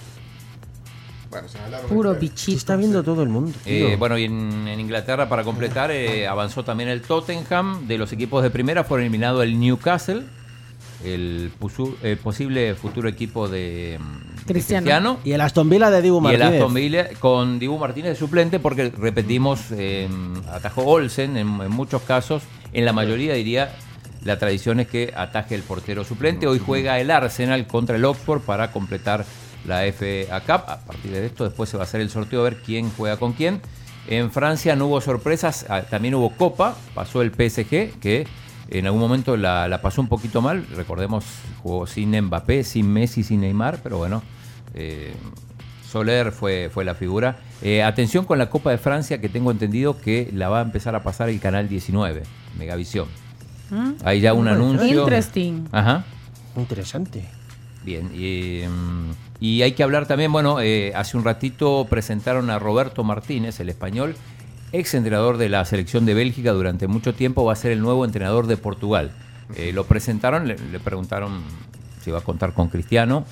Bueno, 1.31 1.49
se 1.49 1.59
jalaron 1.59 1.89
Puro 1.89 2.15
bichito. 2.15 2.57
está 2.59 2.77
viendo 2.77 3.03
todo 3.03 3.23
el 3.23 3.29
mundo. 3.31 3.53
Eh, 3.65 3.97
bueno, 3.99 4.19
y 4.19 4.25
en, 4.25 4.67
en 4.69 4.81
Inglaterra, 4.81 5.29
para 5.29 5.45
completar, 5.45 5.91
eh, 5.91 6.27
avanzó 6.27 6.63
también 6.65 6.89
el 6.91 7.01
Tottenham. 7.03 7.87
De 7.87 7.97
los 7.97 8.13
equipos 8.13 8.43
de 8.43 8.51
primera 8.51 8.85
fueron 8.85 9.05
eliminados 9.05 9.43
el 9.45 9.59
Newcastle, 9.59 10.27
el, 11.05 11.51
pusu- 11.61 11.95
el 12.03 12.17
posible 12.19 12.75
futuro 12.75 13.09
equipo 13.09 13.49
de, 13.49 13.99
mm, 14.01 14.37
de 14.47 14.53
Cristiano. 14.53 15.19
Y 15.25 15.33
el 15.33 15.41
Aston 15.41 15.69
Villa 15.71 15.91
de 15.91 16.03
Dibu 16.03 16.17
Y 16.17 16.19
el 16.19 16.23
Martínez. 16.41 16.61
Aston 16.63 16.75
Villa 16.75 17.09
con 17.21 17.59
Dibu 17.59 17.79
Martínez 17.79 18.11
de 18.13 18.17
suplente, 18.17 18.59
porque 18.59 18.91
repetimos, 18.97 19.61
eh, 19.73 20.09
atajó 20.53 20.83
Olsen 20.85 21.37
en, 21.37 21.49
en 21.61 21.71
muchos 21.71 22.03
casos. 22.03 22.43
En 22.73 22.85
la 22.85 22.93
mayoría, 22.93 23.35
diría, 23.35 23.75
la 24.25 24.39
tradición 24.39 24.81
es 24.81 24.89
que 24.89 25.13
ataje 25.17 25.55
el 25.55 25.63
portero 25.63 26.05
suplente. 26.05 26.47
Hoy 26.47 26.59
juega 26.59 26.99
el 27.01 27.11
Arsenal 27.11 27.67
contra 27.67 27.97
el 27.97 28.05
Oxford 28.05 28.41
para 28.43 28.73
completar 28.73 29.25
la 29.67 29.83
FA 29.93 30.41
Cup. 30.41 30.69
A 30.69 30.81
partir 30.87 31.13
de 31.13 31.27
esto, 31.27 31.45
después 31.45 31.69
se 31.71 31.77
va 31.77 31.85
a 31.85 31.87
hacer 31.87 32.01
el 32.01 32.11
sorteo 32.11 32.41
a 32.41 32.45
ver 32.45 32.57
quién 32.57 32.91
juega 32.97 33.17
con 33.17 33.33
quién. 33.33 33.61
En 34.07 34.31
Francia 34.31 34.75
no 34.75 34.87
hubo 34.87 35.01
sorpresas, 35.03 35.67
ah, 35.69 35.83
también 35.83 36.15
hubo 36.15 36.31
Copa, 36.31 36.75
pasó 36.95 37.21
el 37.21 37.31
PSG, 37.31 37.99
que 38.01 38.27
en 38.71 38.87
algún 38.87 39.01
momento 39.01 39.37
la, 39.37 39.69
la 39.69 39.81
pasó 39.81 40.01
un 40.01 40.09
poquito 40.09 40.41
mal. 40.43 40.67
Recordemos, 40.77 41.25
jugó 41.63 41.87
sin 41.87 42.19
Mbappé, 42.21 42.65
sin 42.65 42.93
Messi, 42.93 43.23
sin 43.23 43.41
Neymar, 43.41 43.81
pero 43.83 43.99
bueno. 43.99 44.23
eh, 44.75 45.15
Soler 45.91 46.33
fue, 46.33 46.71
fue 46.73 46.85
la 46.85 46.95
figura. 46.95 47.39
Eh, 47.63 47.83
atención 47.83 48.27
con 48.27 48.37
la 48.39 48.51
Copa 48.51 48.71
de 48.71 48.77
Francia, 48.79 49.21
que 49.23 49.31
tengo 49.31 49.51
entendido 49.51 49.99
que 49.99 50.29
la 50.35 50.51
va 50.51 50.59
a 50.59 50.63
empezar 50.63 50.95
a 50.95 51.03
pasar 51.03 51.31
el 51.31 51.41
canal 51.41 51.67
19, 51.69 52.23
Megavisión. 52.59 53.09
¿Mm? 53.71 53.93
Hay 54.05 54.21
ya 54.21 54.35
un 54.35 54.49
anuncio. 54.49 55.01
Interesting. 55.01 55.67
Ajá. 55.73 56.05
Interesante. 56.57 57.25
Bien, 57.85 58.11
y, 58.15 58.65
mm, 58.69 59.11
y 59.41 59.63
hay 59.63 59.73
que 59.73 59.83
hablar 59.83 60.07
también, 60.07 60.31
bueno, 60.31 60.61
eh, 60.61 60.93
hace 60.95 61.17
un 61.17 61.25
ratito 61.25 61.87
presentaron 61.89 62.51
a 62.51 62.59
Roberto 62.59 63.03
Martínez, 63.03 63.59
el 63.61 63.71
español, 63.71 64.15
ex 64.73 64.95
entrenador 64.95 65.37
de 65.39 65.49
la 65.49 65.65
selección 65.65 66.05
de 66.07 66.15
Bélgica 66.15 66.53
durante 66.53 66.87
mucho 66.87 67.15
tiempo, 67.15 67.45
va 67.45 67.53
a 67.53 67.57
ser 67.57 67.73
el 67.73 67.81
nuevo 67.81 68.05
entrenador 68.05 68.47
de 68.47 68.57
Portugal. 68.57 69.13
Eh, 69.57 69.73
lo 69.73 69.85
presentaron, 69.85 70.47
le, 70.47 70.59
le 70.59 70.81
preguntaron 70.81 71.43
si 72.05 72.11
va 72.11 72.19
a 72.19 72.23
contar 72.23 72.53
con 72.53 72.69
Cristiano. 72.69 73.25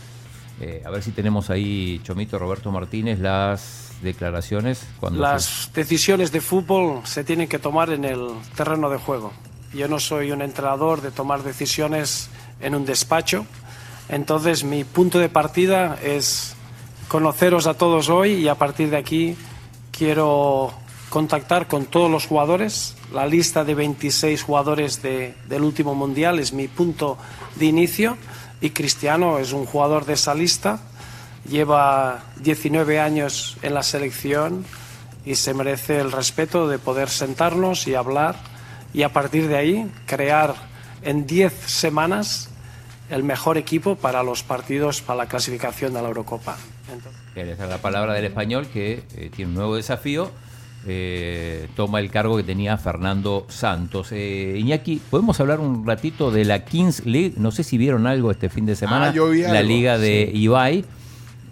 Eh, 0.61 0.83
a 0.87 0.91
ver 0.91 1.03
si 1.03 1.11
tenemos 1.11 1.51
ahí, 1.51 2.01
Chomito, 2.03 2.39
Roberto 2.39 2.71
Martínez, 2.73 3.19
las 3.21 3.93
declaraciones. 4.03 4.87
Cuando 4.99 5.19
se- 5.19 5.23
Las 5.23 5.71
decisiones 5.75 6.33
de 6.33 6.41
fútbol 6.41 7.01
se 7.05 7.25
tienen 7.25 7.49
que 7.49 7.59
tomar 7.59 7.91
en 7.91 8.05
el 8.07 8.29
terreno 8.57 8.89
de 8.89 8.97
juego. 8.97 9.33
Yo 9.75 9.89
no 9.89 9.99
soy 10.01 10.33
un 10.33 10.41
entrenador 10.41 11.03
de 11.03 11.11
tomar 11.11 11.43
decisiones 11.43 12.31
en 12.61 12.75
un 12.75 12.87
despacho. 12.87 13.45
Entonces 14.09 14.65
mi 14.65 14.85
punto 14.85 15.19
de 15.19 15.29
partida 15.29 15.99
es 16.03 16.55
conoceros 17.09 17.67
a 17.67 17.75
todos 17.75 18.09
hoy 18.09 18.33
y 18.35 18.49
a 18.49 18.55
partir 18.55 18.89
de 18.89 18.97
aquí 18.97 19.37
quiero 19.91 20.73
contactar 21.21 21.67
con 21.67 21.87
todos 21.87 22.11
los 22.11 22.27
jugadores. 22.27 22.95
La 23.11 23.25
lista 23.27 23.65
de 23.65 23.75
26 23.75 24.43
jugadores 24.43 25.01
de- 25.01 25.35
del 25.49 25.63
último 25.63 25.95
mundial 25.95 26.39
es 26.39 26.53
mi 26.53 26.69
punto 26.69 27.17
de 27.55 27.65
inicio 27.65 28.19
y 28.61 28.69
Cristiano 28.69 29.39
es 29.39 29.55
un 29.55 29.65
jugador 29.65 30.05
de 30.05 30.13
esa 30.13 30.35
lista. 30.35 30.79
Lleva 31.49 32.23
19 32.43 33.01
años 33.01 33.57
en 33.63 33.73
la 33.73 33.83
selección 33.83 34.67
y 35.25 35.37
se 35.37 35.55
merece 35.55 36.01
el 36.01 36.13
respeto 36.13 36.69
de 36.69 36.79
poder 36.79 37.09
sentarnos 37.09 37.87
y 37.87 37.95
hablar 37.95 38.37
y 38.93 39.03
a 39.03 39.09
partir 39.11 39.49
de 39.49 39.57
ahí 39.57 39.91
crear 40.05 40.55
en 41.01 41.27
10 41.27 41.55
semanas 41.65 42.51
el 43.09 43.23
mejor 43.25 43.57
equipo 43.57 43.97
para 43.97 44.23
los 44.23 44.43
partidos 44.43 45.01
para 45.01 45.17
la 45.25 45.29
clasificación 45.29 45.97
a 45.97 46.03
la 46.03 46.09
Eurocopa. 46.09 46.59
Entonces- 46.93 47.23
Esa 47.37 47.65
es 47.65 47.71
la 47.71 47.79
palabra 47.79 48.13
del 48.13 48.27
español 48.27 48.67
que 48.67 49.03
eh, 49.17 49.31
tiene 49.35 49.49
un 49.53 49.55
nuevo 49.55 49.77
desafío. 49.77 50.31
Eh, 50.87 51.69
toma 51.77 52.01
el 52.01 52.11
cargo 52.11 52.37
que 52.37 52.43
tenía 52.43 52.77
Fernando 52.79 53.47
Santos. 53.49 54.09
Eh, 54.13 54.57
Iñaki, 54.59 55.01
¿podemos 55.11 55.39
hablar 55.41 55.61
un 55.61 55.87
ratito 55.87 56.31
de 56.31 56.45
la 56.45 56.65
Kings 56.65 57.05
League? 57.07 57.35
No 57.37 57.51
sé 57.51 57.65
si 57.65 57.77
vieron 57.79 58.07
algo 58.07 58.31
este 58.31 58.49
fin 58.49 58.67
de 58.67 58.77
semana. 58.77 59.09
Ah, 59.09 59.13
yo 59.15 59.31
vi 59.31 59.43
la 59.43 59.51
algo, 59.59 59.63
liga 59.69 59.99
de 59.99 60.31
Ibai. 60.33 60.85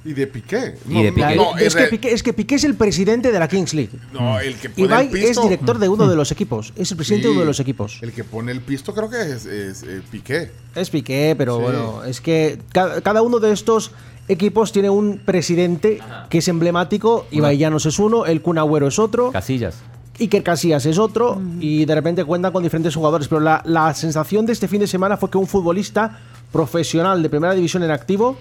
Y 0.07 0.13
de 0.13 0.27
Piqué. 0.27 0.75
Y 0.87 1.03
de 1.03 1.13
Piqué. 1.13 1.35
No, 1.35 1.57
es, 1.57 1.75
que 1.75 1.85
Piqué, 1.85 2.13
es 2.13 2.23
que 2.23 2.35
Piqué 2.35 2.57
es 2.57 2.65
el 2.65 2.75
presidente 2.75 3.33
de 3.33 3.39
la 3.39 3.49
Kings 3.49 3.73
League. 3.73 3.91
no, 4.13 4.39
el 4.39 4.55
que 4.57 4.69
pone 4.69 4.87
Ibai 4.87 5.07
el 5.07 5.11
pisto. 5.13 5.29
es 5.31 5.43
director 5.49 5.79
de 5.79 5.89
uno 5.89 6.07
de 6.09 6.15
los 6.17 6.31
equipos. 6.31 6.75
Es 6.77 6.91
el 6.91 6.99
presidente 6.99 7.27
de 7.29 7.33
uno 7.33 7.41
de 7.41 7.47
los 7.47 7.59
equipos. 7.59 7.99
El 8.03 8.13
que 8.13 8.23
pone 8.23 8.53
el 8.53 8.61
pisto 8.61 8.93
creo 8.95 9.09
que 9.09 9.21
es, 9.23 9.47
es, 9.47 9.83
eh, 9.83 10.03
Piqué. 10.11 10.51
Es 10.75 10.91
Piqué, 10.91 11.35
pero 11.39 11.57
Sí. 11.57 11.63
bueno, 11.63 12.05
es 12.05 12.21
que 12.21 12.59
ca- 12.73 13.01
cada, 13.01 13.23
uno 13.23 13.39
de 13.39 13.53
estos 13.53 13.93
equipos 14.29 14.73
tiene 14.73 14.91
un 14.91 15.19
presidente 15.25 16.01
que 16.29 16.39
es 16.39 16.49
emblemático. 16.49 17.27
Llanos 17.59 17.87
es 17.87 17.99
uno, 17.99 18.27
el 18.27 18.41
Kun 18.43 18.59
Agüero 18.59 18.87
es 18.89 18.99
otro, 18.99 19.31
Casillas. 19.33 19.77
Iker 20.19 20.43
Casillas 20.45 20.87
es 20.87 20.99
otro, 20.99 21.41
y 21.61 21.85
de 21.87 21.95
repente 21.95 22.25
cuentan 22.25 22.53
con 22.53 22.63
diferentes 22.63 22.95
jugadores. 22.95 23.27
Pero 23.29 23.41
la, 23.41 23.63
la 23.65 23.93
sensación 23.95 24.47
de 24.47 24.53
este 24.53 24.69
fin 24.69 24.79
de 24.81 24.87
semana 24.87 25.17
fue 25.17 25.29
que 25.31 25.39
un 25.39 25.47
futbolista 25.49 26.19
profesional 26.53 27.21
de 27.23 27.29
primera 27.29 27.53
división 27.55 27.83
en 27.83 27.91
activo 27.91 28.37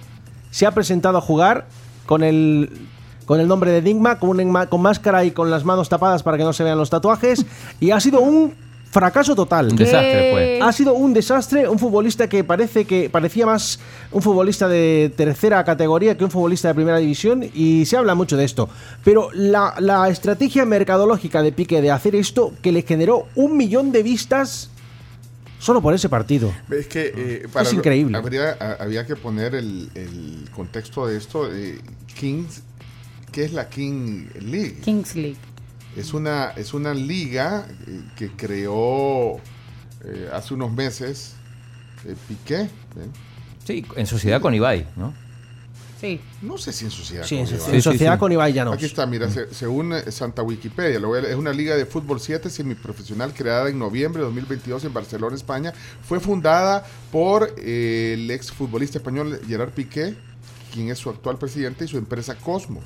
se 0.51 0.67
ha 0.67 0.71
presentado 0.71 1.17
a 1.17 1.21
jugar 1.21 1.65
con 2.05 2.21
el, 2.23 2.69
con 3.25 3.39
el 3.39 3.47
nombre 3.47 3.71
de 3.71 3.79
Enigma, 3.79 4.19
con, 4.19 4.29
un 4.29 4.39
enigma- 4.39 4.67
con 4.69 4.81
máscara 4.83 5.25
y 5.25 5.31
con 5.31 5.49
las 5.49 5.65
manos 5.65 5.89
tapadas 5.89 6.21
para 6.21 6.37
que 6.37 6.43
no 6.43 6.53
se 6.53 6.63
vean 6.63 6.77
los 6.77 6.91
tatuajes, 6.91 7.43
y 7.79 7.89
ha 7.89 7.99
sido 7.99 8.21
un 8.21 8.53
fracaso 8.93 9.35
total. 9.35 9.69
Un 9.71 9.75
desastre 9.75 10.31
fue. 10.31 10.59
Ha 10.61 10.71
sido 10.71 10.93
un 10.93 11.13
desastre, 11.13 11.67
un 11.67 11.79
futbolista 11.79 12.29
que 12.29 12.43
parece 12.43 12.85
que 12.85 13.09
parecía 13.09 13.45
más 13.45 13.79
un 14.11 14.21
futbolista 14.21 14.67
de 14.69 15.11
tercera 15.17 15.63
categoría 15.65 16.15
que 16.15 16.23
un 16.23 16.31
futbolista 16.31 16.67
de 16.69 16.75
primera 16.75 16.97
división 16.99 17.43
y 17.53 17.85
se 17.85 17.97
habla 17.97 18.13
mucho 18.15 18.37
de 18.37 18.45
esto. 18.45 18.69
Pero 19.03 19.29
la, 19.33 19.73
la 19.79 20.07
estrategia 20.09 20.63
mercadológica 20.65 21.41
de 21.41 21.51
Pique 21.51 21.81
de 21.81 21.91
hacer 21.91 22.15
esto 22.15 22.53
que 22.61 22.71
le 22.71 22.83
generó 22.83 23.27
un 23.35 23.57
millón 23.57 23.91
de 23.91 24.03
vistas 24.03 24.69
solo 25.59 25.81
por 25.81 25.93
ese 25.93 26.09
partido. 26.09 26.53
Es 26.69 26.87
que 26.87 27.13
eh, 27.15 27.47
para 27.51 27.65
Es 27.65 27.73
lo- 27.73 27.79
increíble. 27.79 28.17
Habría, 28.17 28.51
había 28.79 29.05
que 29.07 29.15
poner 29.15 29.55
el, 29.55 29.89
el 29.95 30.49
contexto 30.55 31.07
de 31.07 31.17
esto. 31.17 31.51
eh, 31.51 31.79
Kings, 32.19 32.61
¿qué 33.31 33.45
es 33.45 33.53
la 33.53 33.67
King 33.69 34.27
League? 34.41 34.77
Kings 34.83 35.15
League. 35.15 35.37
Es 35.95 36.13
una, 36.13 36.51
es 36.55 36.73
una 36.73 36.93
liga 36.93 37.67
eh, 37.87 38.01
que 38.15 38.29
creó 38.31 39.37
eh, 40.05 40.29
hace 40.33 40.53
unos 40.53 40.71
meses 40.71 41.33
eh, 42.05 42.15
Piqué. 42.27 42.61
¿eh? 42.61 42.69
Sí, 43.65 43.85
en 43.95 44.07
sociedad 44.07 44.41
con 44.41 44.53
Ibai, 44.53 44.87
¿no? 44.95 45.13
Sí. 46.01 46.19
No 46.41 46.57
sé 46.57 46.73
si 46.73 46.83
en 46.83 46.91
sociedad 46.91 47.23
Sí, 47.25 47.37
con 47.37 47.47
en, 47.47 47.55
Ibai. 47.55 47.75
en 47.75 47.81
sociedad 47.81 48.13
sí. 48.15 48.19
con 48.19 48.31
Ibai 48.33 48.51
Llanos. 48.51 48.73
Aquí 48.73 48.85
está, 48.85 49.05
mira, 49.05 49.29
se- 49.29 49.53
según 49.53 49.93
Santa 50.11 50.41
Wikipedia, 50.43 50.99
lo 50.99 51.15
es 51.15 51.35
una 51.35 51.53
liga 51.53 51.77
de 51.77 51.85
fútbol 51.85 52.19
7 52.19 52.49
semiprofesional 52.49 53.33
creada 53.33 53.69
en 53.69 53.79
noviembre 53.79 54.19
de 54.21 54.25
2022 54.25 54.83
en 54.83 54.93
Barcelona, 54.93 55.35
España. 55.35 55.71
Fue 56.05 56.19
fundada 56.19 56.83
por 57.11 57.53
eh, 57.57 58.15
el 58.15 58.29
exfutbolista 58.31 58.97
español 58.97 59.39
Gerard 59.47 59.69
Piqué, 59.71 60.15
quien 60.73 60.89
es 60.89 60.97
su 60.97 61.09
actual 61.09 61.37
presidente, 61.37 61.85
y 61.85 61.87
su 61.87 61.97
empresa 61.97 62.35
Cosmos. 62.35 62.83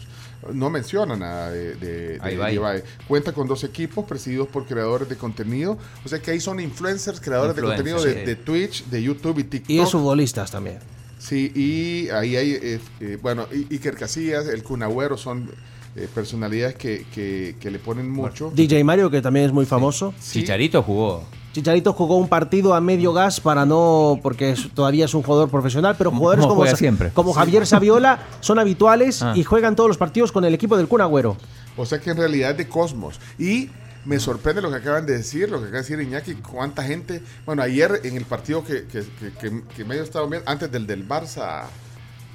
No 0.54 0.70
menciona 0.70 1.16
nada 1.16 1.50
de, 1.52 1.76
de- 1.76 2.20
de 2.20 2.34
Ibai. 2.34 2.56
Ibai. 2.56 2.84
Cuenta 3.08 3.32
con 3.34 3.48
dos 3.48 3.64
equipos 3.64 4.06
presididos 4.06 4.48
por 4.50 4.66
creadores 4.66 5.08
de 5.10 5.16
contenido. 5.16 5.78
O 6.06 6.08
sea 6.10 6.20
que 6.20 6.32
ahí 6.32 6.40
son 6.40 6.60
influencers, 6.60 7.20
creadores 7.20 7.56
de 7.56 7.62
contenido 7.62 8.02
de, 8.04 8.10
Influencers, 8.12 8.20
sí. 8.20 8.26
de 8.26 8.36
Twitch, 8.36 8.86
de 8.86 9.02
YouTube 9.04 9.40
y 9.40 9.44
TikTok. 9.46 9.70
Y 9.70 9.80
es 9.80 9.92
futbolistas 9.92 10.52
también. 10.52 10.80
Sí, 11.20 11.52
y 11.56 12.10
ahí 12.10 12.36
hay, 12.36 12.52
eh, 12.52 12.80
eh, 13.00 13.18
bueno, 13.22 13.48
Iker 13.72 13.96
Casillas, 13.96 14.46
el 14.48 14.62
Kun 14.64 14.84
Agüero 14.84 15.18
son 15.18 15.50
eh, 15.96 16.08
personalidades 16.14 16.76
que, 16.76 17.06
que- 17.12 17.56
que 17.60 17.72
le 17.72 17.80
ponen 17.80 18.08
mucho. 18.10 18.52
DJ 18.54 18.84
Mario, 18.84 19.10
que 19.10 19.22
también 19.22 19.48
es 19.48 19.52
muy 19.52 19.66
famoso. 19.66 20.14
Sí. 20.20 20.42
Chicharito 20.42 20.84
jugó. 20.84 21.24
Chicharito 21.58 21.92
jugó 21.94 22.18
un 22.18 22.28
partido 22.28 22.76
a 22.76 22.82
medio 22.82 23.14
gas 23.14 23.42
para 23.42 23.66
no. 23.66 24.20
porque 24.22 24.52
es- 24.52 24.70
todavía 24.76 25.06
es 25.06 25.14
un 25.16 25.24
jugador 25.24 25.50
profesional, 25.50 25.96
pero 25.98 26.12
jugadores 26.12 26.42
como 26.44 26.50
como, 26.50 26.60
juega 26.62 26.72
Sa- 26.72 26.78
siempre. 26.78 27.10
como 27.16 27.34
Javier 27.34 27.66
Saviola 27.66 28.20
son 28.42 28.60
habituales 28.60 29.24
Ah. 29.24 29.34
y 29.36 29.44
juegan 29.44 29.76
todos 29.76 29.88
los 29.88 29.98
partidos 29.98 30.32
con 30.32 30.46
el 30.46 30.54
equipo 30.54 30.78
del 30.78 30.88
Kun 30.88 31.02
Agüero. 31.02 31.36
O 31.76 31.84
sea 31.88 32.00
que 32.00 32.12
en 32.12 32.18
realidad 32.18 32.52
es 32.52 32.58
de 32.58 32.68
Cosmos. 32.68 33.20
Y 33.40 33.72
me 34.06 34.20
sorprende 34.20 34.62
lo 34.62 34.70
que 34.70 34.76
acaban 34.76 35.08
de 35.08 35.18
decir, 35.18 35.50
lo 35.50 35.58
que 35.60 35.64
acaba 35.66 35.82
de 35.82 35.90
decir 35.90 36.00
Iñaki, 36.00 36.36
cuánta 36.36 36.84
gente. 36.84 37.24
Bueno, 37.48 37.64
ayer 37.64 38.02
en 38.04 38.16
el 38.18 38.26
partido 38.26 38.64
que, 38.64 38.86
que, 38.86 39.00
que, 39.20 39.32
que- 39.34 39.64
que 39.76 39.84
medio 39.84 40.04
estaba 40.04 40.28
viendo, 40.28 40.48
antes 40.48 40.72
del 40.72 40.86
del 40.86 41.08
Barça 41.10 41.64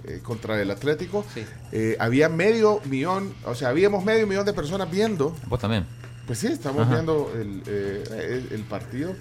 eh, 0.05 0.19
contra 0.21 0.61
el 0.61 0.69
Atlético, 0.73 1.25
Sí. 1.33 1.45
eh, 1.71 1.97
había 2.01 2.29
medio 2.29 2.81
millón, 2.91 3.33
o 3.47 3.55
sea, 3.55 3.69
habíamos 3.69 4.05
medio 4.05 4.27
millón 4.27 4.45
de 4.45 4.53
personas 4.53 4.91
viendo. 4.91 5.33
Vos 5.47 5.61
también. 5.61 5.87
Pues 6.27 6.39
sí, 6.39 6.47
estamos 6.49 6.83
Ajá. 6.83 6.95
viendo 6.95 7.33
el, 7.35 7.63
eh, 7.67 8.05
el- 8.51 8.55
el 8.55 8.63
partido. 8.65 9.15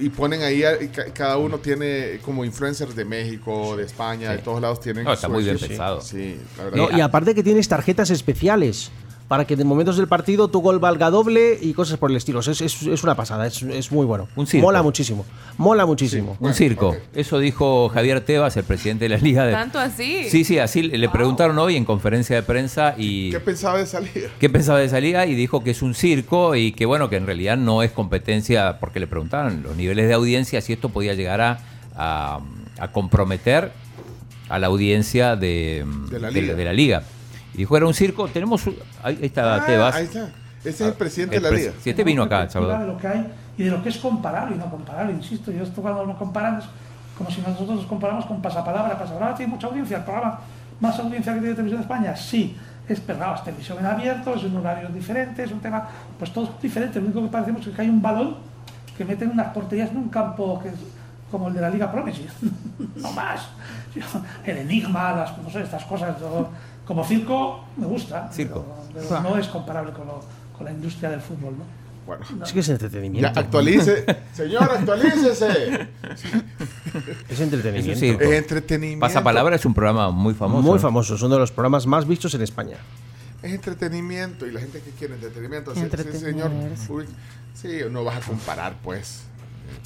Y 0.00 0.08
ponen 0.08 0.42
ahí, 0.42 0.64
a- 0.64 0.82
y 0.82 0.88
ca- 0.88 1.04
cada 1.14 1.36
uno 1.38 1.58
tiene 1.58 2.18
como 2.24 2.44
influencers 2.44 2.96
de 2.96 3.04
México, 3.04 3.76
de 3.76 3.84
España, 3.84 4.30
Sí. 4.32 4.36
de 4.38 4.42
todos 4.42 4.60
lados 4.60 4.80
tienen. 4.80 5.04
No, 5.04 5.12
está 5.12 5.28
su 5.28 5.32
muy 5.32 5.44
bien 5.44 5.56
pensado. 5.58 6.00
Sí, 6.00 6.36
la 6.56 6.64
verdad. 6.64 6.76
No, 6.90 6.98
y 6.98 7.00
aparte 7.00 7.32
que 7.34 7.44
tienes 7.44 7.68
tarjetas 7.68 8.10
especiales 8.10 8.90
para 9.28 9.44
que 9.46 9.54
en 9.54 9.66
momentos 9.66 9.98
del 9.98 10.08
partido 10.08 10.48
tu 10.48 10.60
gol 10.60 10.78
valga 10.78 11.10
doble 11.10 11.58
y 11.60 11.74
cosas 11.74 11.98
por 11.98 12.10
el 12.10 12.16
estilo. 12.16 12.40
Es, 12.40 12.48
es- 12.48 12.82
es 12.82 13.02
una 13.04 13.14
pasada, 13.14 13.46
es, 13.46 13.62
es 13.62 13.92
muy 13.92 14.06
bueno. 14.06 14.26
Un 14.36 14.46
circo. 14.46 14.66
Mola 14.66 14.82
muchísimo. 14.82 15.26
Mola 15.58 15.84
muchísimo. 15.84 16.30
Un 16.32 16.36
Bueno, 16.40 16.54
circo. 16.56 16.96
Eso 17.14 17.38
dijo 17.38 17.90
Javier 17.90 18.22
Tebas, 18.22 18.56
el 18.56 18.64
presidente 18.64 19.04
de 19.04 19.10
la 19.10 19.18
Liga 19.18 19.44
de. 19.44 19.52
¿Tanto 19.52 19.78
así? 19.78 20.30
Sí, 20.30 20.44
sí, 20.44 20.58
así 20.58 20.80
le 20.82 21.08
preguntaron 21.10 21.58
hoy 21.58 21.76
en 21.76 21.84
conferencia 21.84 22.36
de 22.36 22.42
prensa 22.42 22.94
y 22.96 23.30
¿Qué 23.30 23.40
pensaba 23.40 23.76
de 23.78 23.84
salir? 23.86 24.30
qué 24.40 24.48
pensaba 24.48 24.78
de 24.78 24.86
esa 24.86 24.98
liga 24.98 25.26
y 25.26 25.34
dijo 25.34 25.62
que 25.62 25.72
es 25.72 25.82
un 25.82 25.94
circo 25.94 26.54
y 26.56 26.72
que 26.72 26.86
bueno, 26.86 27.10
que 27.10 27.16
en 27.16 27.26
realidad 27.26 27.58
no 27.58 27.82
es 27.82 27.90
competencia, 27.92 28.78
porque 28.80 28.98
le 28.98 29.06
preguntaron 29.06 29.62
los 29.62 29.76
niveles 29.76 30.08
de 30.08 30.14
audiencia, 30.14 30.60
si 30.62 30.72
esto 30.72 30.88
podía 30.88 31.12
llegar 31.12 31.40
a, 31.42 31.58
a- 31.96 32.40
a 32.80 32.92
comprometer 32.92 33.72
a 34.48 34.58
la 34.58 34.68
audiencia 34.68 35.36
de, 35.36 35.84
De 36.10 36.18
la 36.18 36.30
de 36.30 36.40
liga. 36.40 36.54
de 36.54 36.64
la 36.64 36.72
liga. 36.72 37.02
Y 37.58 37.62
dijo, 37.62 37.76
era 37.76 37.86
un 37.86 37.94
circo, 37.94 38.28
tenemos... 38.28 38.64
un- 38.68 38.76
Ahí 39.02 39.18
está 39.20 39.56
Ah, 39.56 39.66
Tebas. 39.66 39.96
Ahí 39.96 40.04
está. 40.04 40.28
Ese 40.60 40.70
es 40.70 40.80
el 40.82 40.92
presidente 40.94 41.36
El 41.38 41.42
de 41.42 41.50
la 41.50 41.56
pres- 41.56 41.60
liga. 41.60 41.72
Si 41.82 41.90
este 41.90 42.04
vino 42.04 42.22
acá, 42.22 42.48
Salvador. 42.48 42.80
de 42.80 42.86
lo 42.86 42.96
que 42.98 43.08
hay 43.08 43.26
y 43.58 43.64
de 43.64 43.70
lo 43.72 43.82
que 43.82 43.88
es 43.88 43.96
comparable 43.98 44.54
y 44.54 44.58
no 44.60 44.70
comparable, 44.70 45.12
insisto. 45.12 45.50
Yo 45.50 45.64
esto 45.64 45.82
cuando 45.82 46.04
lo 46.04 46.16
comparan 46.16 46.58
es 46.58 46.64
como 47.16 47.28
si 47.32 47.40
nosotros 47.40 47.76
nos 47.78 47.86
comparamos 47.86 48.26
con 48.26 48.40
Pasapalabra. 48.40 48.96
Pasapalabra 48.96 49.34
tiene 49.34 49.52
mucha 49.52 49.66
audiencia, 49.66 49.96
el 49.96 50.04
programa 50.04 50.38
más 50.78 50.96
audiencia 51.00 51.34
que 51.34 51.40
tiene 51.40 51.54
Televisión 51.56 51.80
de 51.80 51.84
España, 51.84 52.14
sí. 52.14 52.56
Es 52.88 53.04
verdad, 53.04 53.34
es 53.34 53.42
televisión 53.44 53.78
en 53.80 53.86
abierto, 53.86 54.34
es 54.36 54.44
un 54.44 54.56
horario 54.56 54.88
diferente, 54.90 55.42
es 55.42 55.50
un 55.50 55.58
tema, 55.58 55.86
pues 56.16 56.32
todo 56.32 56.44
es 56.44 56.62
diferente. 56.62 57.00
Lo 57.00 57.06
único 57.06 57.22
que 57.22 57.28
parecemos 57.28 57.66
es 57.66 57.74
que 57.74 57.82
hay 57.82 57.88
un 57.88 58.00
balón 58.00 58.36
que 58.96 59.04
meten 59.04 59.30
unas 59.30 59.48
porterías 59.48 59.90
en 59.90 59.96
un 59.96 60.08
campo 60.08 60.60
que 60.62 60.68
es 60.68 60.74
como 61.30 61.48
el 61.48 61.54
de 61.54 61.60
la 61.60 61.70
Liga 61.70 61.90
Promises, 61.90 62.32
no 62.96 63.12
más. 63.12 63.48
Yo, 63.94 64.02
El 64.44 64.58
enigma, 64.58 65.12
las, 65.12 65.36
no 65.36 65.50
sé, 65.50 65.62
estas 65.62 65.84
cosas, 65.84 66.18
yo, 66.20 66.48
como 66.88 67.04
circo 67.04 67.64
me 67.76 67.86
gusta, 67.86 68.28
Circo. 68.32 68.64
pero- 68.92 69.06
pero 69.08 69.20
no 69.20 69.38
es 69.38 69.46
comparable 69.46 69.92
con, 69.92 70.06
lo- 70.08 70.24
con 70.56 70.64
la 70.64 70.72
industria 70.72 71.10
del 71.10 71.20
fútbol, 71.20 71.54
¿no? 71.58 71.64
Bueno. 72.06 72.24
Es 72.42 72.52
que 72.54 72.60
es 72.60 72.68
entretenimiento. 72.70 73.30
Ya, 73.34 73.38
actualice. 73.38 74.04
Señor, 74.32 74.62
actualícese. 74.62 75.88
Es 77.28 77.40
entretenimiento. 77.40 77.92
Eso 77.92 78.00
sí, 78.00 78.16
Es 78.18 78.32
entretenimiento. 78.32 79.00
Pasapalabra 79.06 79.56
es 79.56 79.64
un 79.66 79.74
programa 79.74 80.10
muy 80.10 80.32
famoso. 80.32 80.62
Muy 80.62 80.74
¿no? 80.76 80.78
famoso, 80.80 81.14
es 81.16 81.22
uno 81.22 81.34
de 81.34 81.40
los 81.40 81.52
programas 81.52 81.86
más 81.86 82.06
vistos 82.08 82.32
en 82.34 82.40
España. 82.42 82.76
Es 83.42 83.52
entretenimiento. 83.52 84.46
Y 84.46 84.52
la 84.52 84.60
gente 84.60 84.80
que 84.80 84.90
quiere 84.92 85.14
entretenimiento. 85.14 85.74
Sí, 85.74 85.82
sí, 86.12 86.18
señor. 86.18 86.50
Uy, 86.88 87.04
sí, 87.54 87.68
no 87.90 88.04
vas 88.04 88.16
a 88.16 88.20
comparar, 88.26 88.74
pues. 88.82 89.24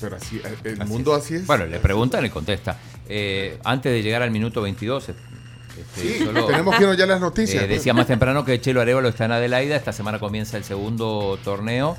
Pero 0.00 0.14
así, 0.16 0.40
el 0.64 0.78
el 0.80 0.86
mundo 0.86 1.12
así 1.14 1.34
es. 1.34 1.46
Bueno, 1.46 1.66
le 1.66 1.80
preguntan 1.80 2.24
y 2.24 2.30
contesta. 2.30 2.76
Eh, 3.08 3.58
antes 3.64 3.92
de 3.92 4.00
llegar 4.02 4.22
al 4.22 4.30
minuto 4.30 4.62
22, 4.62 5.08
este, 5.78 6.18
Sí, 6.18 6.24
tenemos 6.46 6.76
que 6.76 6.82
irnos 6.82 6.96
ya 6.96 7.04
a 7.04 7.08
las 7.08 7.20
noticias. 7.20 7.64
eh, 7.64 7.66
decía 7.66 7.94
más 7.94 8.06
temprano 8.06 8.44
que 8.44 8.61
Chelo 8.61 8.80
Arevalo 8.80 9.08
está 9.08 9.24
en 9.24 9.32
Adelaida. 9.32 9.76
Esta 9.76 9.92
semana 9.92 10.18
comienza 10.18 10.56
el 10.56 10.64
segundo 10.64 11.38
torneo 11.44 11.96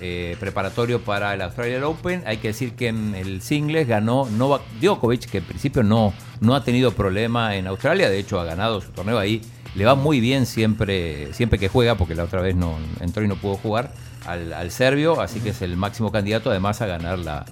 eh, 0.00 0.36
preparatorio 0.40 1.00
para 1.02 1.34
el 1.34 1.42
Australian 1.42 1.84
Open. 1.84 2.22
Hay 2.26 2.38
que 2.38 2.48
decir 2.48 2.74
que 2.74 2.88
en 2.88 3.14
el 3.14 3.42
singles 3.42 3.86
ganó 3.86 4.26
Novak 4.30 4.62
Djokovic, 4.80 5.26
que 5.30 5.38
en 5.38 5.44
principio 5.44 5.82
no, 5.82 6.12
no 6.40 6.54
ha 6.54 6.64
tenido 6.64 6.92
problema 6.92 7.56
en 7.56 7.66
Australia. 7.66 8.08
De 8.08 8.18
hecho, 8.18 8.40
ha 8.40 8.44
ganado 8.44 8.80
su 8.80 8.90
torneo 8.90 9.18
ahí. 9.18 9.42
Le 9.74 9.84
va 9.84 9.94
muy 9.96 10.20
bien 10.20 10.46
siempre, 10.46 11.32
siempre 11.34 11.58
que 11.58 11.68
juega, 11.68 11.96
porque 11.96 12.14
la 12.14 12.24
otra 12.24 12.40
vez 12.40 12.54
no 12.54 12.78
entró 13.00 13.24
y 13.24 13.28
no 13.28 13.36
pudo 13.36 13.56
jugar 13.56 13.92
al, 14.24 14.52
al 14.52 14.70
serbio. 14.70 15.20
Así 15.20 15.40
que 15.40 15.50
es 15.50 15.62
el 15.62 15.76
máximo 15.76 16.12
candidato 16.12 16.50
además 16.50 16.80
a 16.80 16.86
ganar 16.86 17.18
la, 17.18 17.44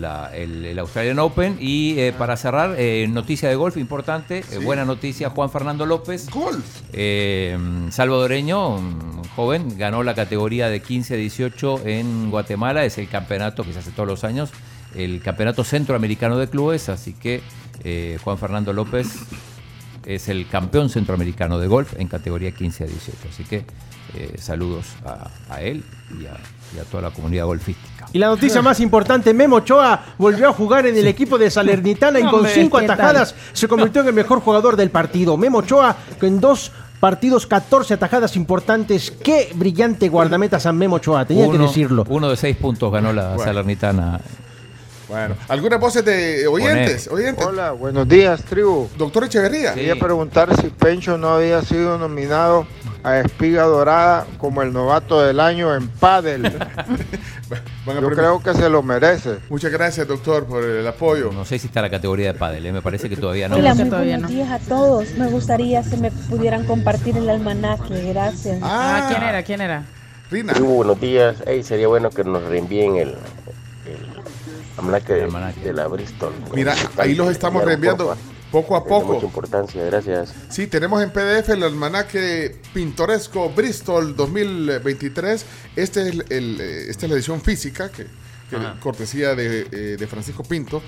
la- 0.00 0.30
el, 0.34 0.64
el 0.64 0.78
Australian 0.78 1.18
Open. 1.18 1.56
Y 1.60 1.98
eh, 1.98 2.12
para 2.16 2.36
cerrar, 2.36 2.74
eh, 2.78 3.06
noticia 3.08 3.48
de 3.48 3.54
golf 3.56 3.76
importante, 3.76 4.44
eh, 4.50 4.58
buena 4.58 4.84
noticia, 4.84 5.30
Juan 5.30 5.50
Fernando 5.50 5.84
López. 5.86 6.28
Golf. 6.30 6.64
Salvadoreño, 7.90 8.78
joven, 9.36 9.76
ganó 9.78 10.02
la 10.02 10.14
categoría 10.14 10.68
de 10.68 10.80
15 10.80 11.14
a 11.14 11.16
18 11.16 11.82
en 11.86 12.30
Guatemala, 12.30 12.84
es 12.84 12.98
el 12.98 13.08
campeonato 13.08 13.64
que 13.64 13.72
se 13.72 13.78
hace 13.80 13.90
todos 13.92 14.08
los 14.08 14.24
años, 14.24 14.50
el 14.94 15.20
campeonato 15.22 15.64
centroamericano 15.64 16.38
de 16.38 16.48
clubes, 16.48 16.88
así 16.88 17.12
que 17.12 17.40
Juan 18.24 18.38
Fernando 18.38 18.72
López 18.72 19.08
es 20.06 20.28
el 20.28 20.48
campeón 20.48 20.88
centroamericano 20.90 21.58
de 21.58 21.66
golf 21.66 21.94
en 21.98 22.08
categoría 22.08 22.50
15 22.52 22.84
a 22.84 22.86
18, 22.86 23.18
así 23.30 23.44
que 23.44 23.64
eh, 24.14 24.34
saludos 24.38 24.86
a, 25.04 25.30
a 25.50 25.60
él 25.62 25.84
y 26.18 26.24
a, 26.26 26.36
y 26.74 26.78
a 26.78 26.84
toda 26.84 27.02
la 27.02 27.10
comunidad 27.10 27.44
golfística. 27.44 27.87
Y 28.12 28.18
la 28.18 28.28
noticia 28.28 28.62
más 28.62 28.80
importante, 28.80 29.34
Memo 29.34 29.56
Ochoa 29.56 30.00
volvió 30.16 30.48
a 30.48 30.52
jugar 30.52 30.86
en 30.86 30.96
el 30.96 31.06
equipo 31.06 31.36
de 31.36 31.50
Salernitana 31.50 32.20
y 32.20 32.24
con 32.30 32.46
cinco 32.46 32.78
atajadas 32.78 33.34
se 33.52 33.68
convirtió 33.68 34.00
en 34.02 34.08
el 34.08 34.14
mejor 34.14 34.40
jugador 34.40 34.76
del 34.76 34.90
partido. 34.90 35.36
Memo 35.36 35.58
Ochoa 35.58 35.96
con 36.18 36.40
dos 36.40 36.72
partidos, 37.00 37.46
14 37.46 37.94
atajadas 37.94 38.34
importantes. 38.36 39.10
Qué 39.10 39.50
brillante 39.54 40.08
guardameta 40.08 40.58
San 40.58 40.76
Memo 40.76 40.96
Ochoa, 40.96 41.24
tenía 41.26 41.50
que 41.50 41.58
decirlo. 41.58 42.04
Uno 42.08 42.30
de 42.30 42.36
seis 42.36 42.56
puntos 42.56 42.90
ganó 42.92 43.12
la 43.12 43.28
Bueno. 43.34 43.44
Salernitana. 43.44 44.20
Bueno, 45.08 45.36
algunas 45.48 45.80
voces 45.80 46.04
de 46.04 46.46
oyentes. 46.46 47.08
oyentes. 47.08 47.44
Hola, 47.44 47.72
buenos 47.72 48.06
días, 48.06 48.42
tribu. 48.44 48.88
Doctor 48.98 49.24
Echeverría. 49.24 49.72
Quería 49.72 49.96
preguntar 49.96 50.54
si 50.60 50.68
Pencho 50.68 51.16
no 51.16 51.30
había 51.30 51.62
sido 51.62 51.96
nominado 51.96 52.66
a 53.08 53.20
Espiga 53.20 53.64
Dorada 53.64 54.26
como 54.38 54.62
el 54.62 54.72
novato 54.72 55.20
del 55.20 55.40
año 55.40 55.74
en 55.74 55.88
pádel. 55.88 56.42
Yo 57.86 58.10
creo 58.10 58.42
que 58.42 58.54
se 58.54 58.68
lo 58.68 58.82
merece. 58.82 59.38
Muchas 59.48 59.72
gracias, 59.72 60.06
doctor, 60.06 60.44
por 60.44 60.62
el 60.62 60.86
apoyo. 60.86 61.32
No 61.32 61.44
sé 61.44 61.58
si 61.58 61.68
está 61.68 61.80
la 61.80 61.90
categoría 61.90 62.32
de 62.32 62.38
pádel, 62.38 62.66
¿eh? 62.66 62.72
me 62.72 62.82
parece 62.82 63.08
que 63.08 63.16
todavía 63.16 63.48
no. 63.48 63.56
Hola, 63.56 63.74
muy 63.74 63.88
buenos 63.88 64.30
días 64.30 64.50
a 64.50 64.58
todos. 64.58 65.10
Me 65.12 65.28
gustaría 65.28 65.82
si 65.82 65.96
me 65.96 66.10
pudieran 66.10 66.66
compartir 66.66 67.16
el 67.16 67.28
almanaque. 67.30 68.12
Gracias. 68.12 68.58
Ah, 68.62 69.06
¿quién 69.08 69.22
era? 69.22 69.42
¿Quién 69.42 69.60
era? 69.62 69.84
Rina. 70.30 70.52
Muy 70.58 70.74
buenos 70.74 71.00
días. 71.00 71.36
Ey, 71.46 71.62
sería 71.62 71.88
bueno 71.88 72.10
que 72.10 72.24
nos 72.24 72.42
reenvíen 72.42 72.96
el, 72.96 73.08
el 73.08 74.06
almanaque 74.76 75.14
de, 75.14 75.54
de 75.64 75.72
la 75.72 75.86
Bristol. 75.86 76.34
Mira, 76.54 76.74
ahí 76.98 77.14
los 77.14 77.30
estamos 77.30 77.64
reenviando 77.64 78.08
porfa. 78.08 78.37
Poco 78.50 78.76
a 78.76 78.84
de 78.84 78.90
mucha 78.90 79.04
poco. 79.04 79.26
importancia, 79.26 79.84
gracias. 79.84 80.34
Sí, 80.48 80.66
tenemos 80.66 81.02
en 81.02 81.10
PDF 81.10 81.50
el 81.50 81.62
almanaque 81.62 82.56
pintoresco 82.72 83.50
Bristol 83.50 84.16
2023. 84.16 85.44
Este 85.76 86.08
es, 86.08 86.14
el, 86.30 86.60
eh, 86.60 86.86
esta 86.88 87.06
es 87.06 87.10
la 87.10 87.16
edición 87.16 87.40
física, 87.40 87.90
que, 87.90 88.04
que 88.50 88.56
cortesía 88.80 89.34
de, 89.34 89.66
eh, 89.70 89.96
de 89.98 90.06
Francisco 90.06 90.42
Pinto. 90.42 90.82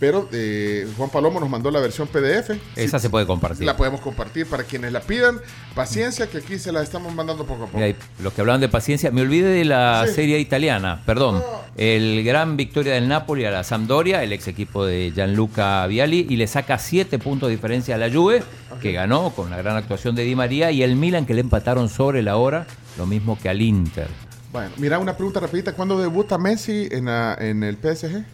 Pero 0.00 0.28
eh, 0.32 0.86
Juan 0.96 1.08
Palomo 1.08 1.38
nos 1.40 1.48
mandó 1.48 1.70
la 1.70 1.80
versión 1.80 2.08
PDF. 2.08 2.50
Esa 2.76 2.98
se 2.98 3.08
puede 3.08 3.26
compartir. 3.26 3.64
La 3.64 3.76
podemos 3.76 4.00
compartir 4.00 4.46
para 4.46 4.64
quienes 4.64 4.92
la 4.92 5.00
pidan. 5.00 5.38
Paciencia, 5.74 6.26
que 6.26 6.38
aquí 6.38 6.58
se 6.58 6.72
la 6.72 6.82
estamos 6.82 7.14
mandando 7.14 7.44
poco 7.46 7.64
a 7.64 7.66
poco. 7.66 7.78
Mira, 7.78 7.96
los 8.22 8.32
que 8.32 8.40
hablaban 8.40 8.60
de 8.60 8.68
paciencia, 8.68 9.10
me 9.10 9.22
olvidé 9.22 9.48
de 9.48 9.64
la 9.64 10.04
Sí. 10.06 10.14
serie 10.14 10.38
italiana, 10.40 11.00
perdón. 11.06 11.42
El 11.76 12.22
gran 12.24 12.56
victoria 12.56 12.94
del 12.94 13.08
Napoli 13.08 13.44
a 13.44 13.50
la 13.50 13.64
Sampdoria, 13.64 14.22
el 14.22 14.32
ex 14.32 14.46
equipo 14.48 14.84
de 14.84 15.12
Gianluca 15.14 15.86
Vialli, 15.86 16.26
y 16.28 16.36
le 16.36 16.46
saca 16.46 16.78
siete 16.78 17.18
puntos 17.18 17.48
de 17.48 17.54
diferencia 17.56 17.94
a 17.94 17.98
la 17.98 18.10
Juve, 18.12 18.42
que 18.82 18.92
ganó 18.92 19.30
con 19.30 19.50
la 19.50 19.56
gran 19.58 19.76
actuación 19.76 20.14
de 20.14 20.24
Di 20.24 20.34
María, 20.36 20.70
y 20.70 20.82
el 20.82 20.96
Milan 20.96 21.24
que 21.26 21.34
le 21.34 21.40
empataron 21.40 21.88
sobre 21.88 22.22
la 22.22 22.36
hora, 22.36 22.66
lo 22.98 23.06
mismo 23.06 23.38
que 23.40 23.48
al 23.48 23.62
Inter. 23.62 24.08
Bueno, 24.52 24.70
mira 24.76 24.98
una 24.98 25.16
pregunta 25.16 25.40
rapidita. 25.40 25.72
¿Cuándo 25.72 26.00
debuta 26.00 26.38
Messi 26.38 26.88
en, 26.92 27.06
la- 27.06 27.36
en 27.40 27.62
el 27.64 27.76
PSG? 27.76 28.24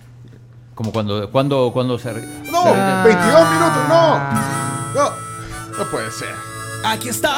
Como 0.81 0.93
cuando, 0.93 1.29
cuando, 1.31 1.71
cuando 1.75 1.99
se... 1.99 2.11
No, 2.11 2.62
se- 2.62 3.05
22 3.05 3.51
minutos, 3.51 3.83
no. 3.90 4.19
No, 4.95 5.11
no 5.79 5.90
puede 5.90 6.11
ser. 6.11 6.31
Aquí 6.87 7.11
está, 7.11 7.37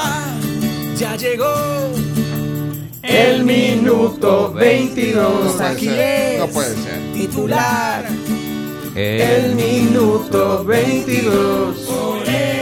ya 0.96 1.16
llegó. 1.16 1.52
El 3.02 3.42
minuto 3.42 4.52
22. 4.52 5.60
Aquí 5.60 5.86
No 5.88 5.92
puede 5.92 5.96
ser, 5.96 6.34
es 6.34 6.38
no 6.38 6.46
puede 6.46 6.76
ser. 6.76 7.12
titular. 7.14 8.04
El 8.94 9.56
minuto 9.56 10.62
22. 10.62 11.88
Ole, 11.88 12.61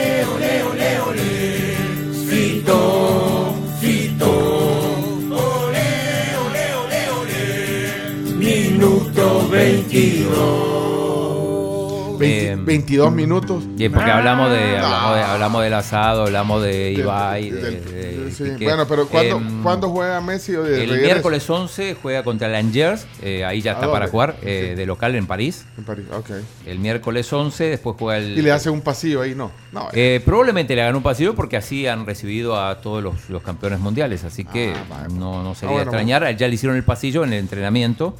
22. 9.71 12.19
20 12.19 12.57
22 12.67 13.13
minutos. 13.13 13.65
Y 13.79 13.85
es 13.87 13.91
porque 13.91 14.11
hablamos 14.11 14.51
de, 14.51 14.77
Ah. 14.77 14.85
hablamos 14.85 15.17
de 15.17 15.23
hablamos 15.23 15.63
del 15.63 15.73
asado, 15.75 16.23
hablamos 16.25 16.63
de 16.63 16.93
Ibai, 16.93 17.51
de, 17.51 18.31
sí. 18.31 18.45
Bueno, 18.63 18.87
pero 18.87 19.09
¿cuándo, 19.09 19.37
Em, 19.39 19.63
¿cuándo 19.63 19.89
juega 19.89 20.21
Messi? 20.21 20.55
o 20.55 20.63
de 20.63 20.83
El 20.85 20.91
regreso? 20.91 21.07
miércoles 21.15 21.49
11 21.49 21.97
juega 22.03 22.23
contra 22.23 22.49
el 22.49 22.57
Angers, 22.57 23.07
eh, 23.23 23.43
ahí 23.47 23.63
ya 23.63 23.71
¿A 23.71 23.75
está 23.75 23.87
dónde? 23.87 24.01
para 24.01 24.11
jugar, 24.11 24.37
eh, 24.43 24.75
de 24.77 24.85
local 24.85 25.15
en 25.15 25.27
París. 25.27 25.65
En 25.79 25.85
París, 25.85 26.05
ok. 26.15 26.31
El 26.67 26.79
miércoles 26.79 27.33
11, 27.33 27.65
después 27.65 27.97
juega 27.99 28.19
el... 28.19 28.37
Y 28.39 28.43
le 28.43 28.53
hace 28.53 28.69
un 28.69 28.83
pasillo 28.83 29.23
ahí, 29.23 29.35
no. 29.35 29.51
No, 29.73 29.89
Eh, 29.95 30.21
probablemente 30.23 30.77
le 30.77 30.83
hagan 30.83 30.97
un 30.97 31.03
pasillo 31.03 31.35
porque 31.35 31.57
así 31.57 31.87
han 31.87 32.05
recibido 32.05 32.61
a 32.61 32.83
todos 32.83 33.03
los, 33.03 33.31
los 33.31 33.43
campeones 33.43 33.81
mundiales, 33.81 34.25
así 34.25 34.45
que 34.45 34.75
no, 35.15 35.43
no 35.43 35.55
sería 35.55 35.71
Ah, 35.71 35.73
bueno, 35.79 35.91
extrañar. 35.91 36.37
Ya 36.37 36.49
le 36.49 36.55
hicieron 36.55 36.77
el 36.77 36.85
pasillo 36.85 37.25
en 37.25 37.33
el 37.33 37.39
entrenamiento. 37.39 38.15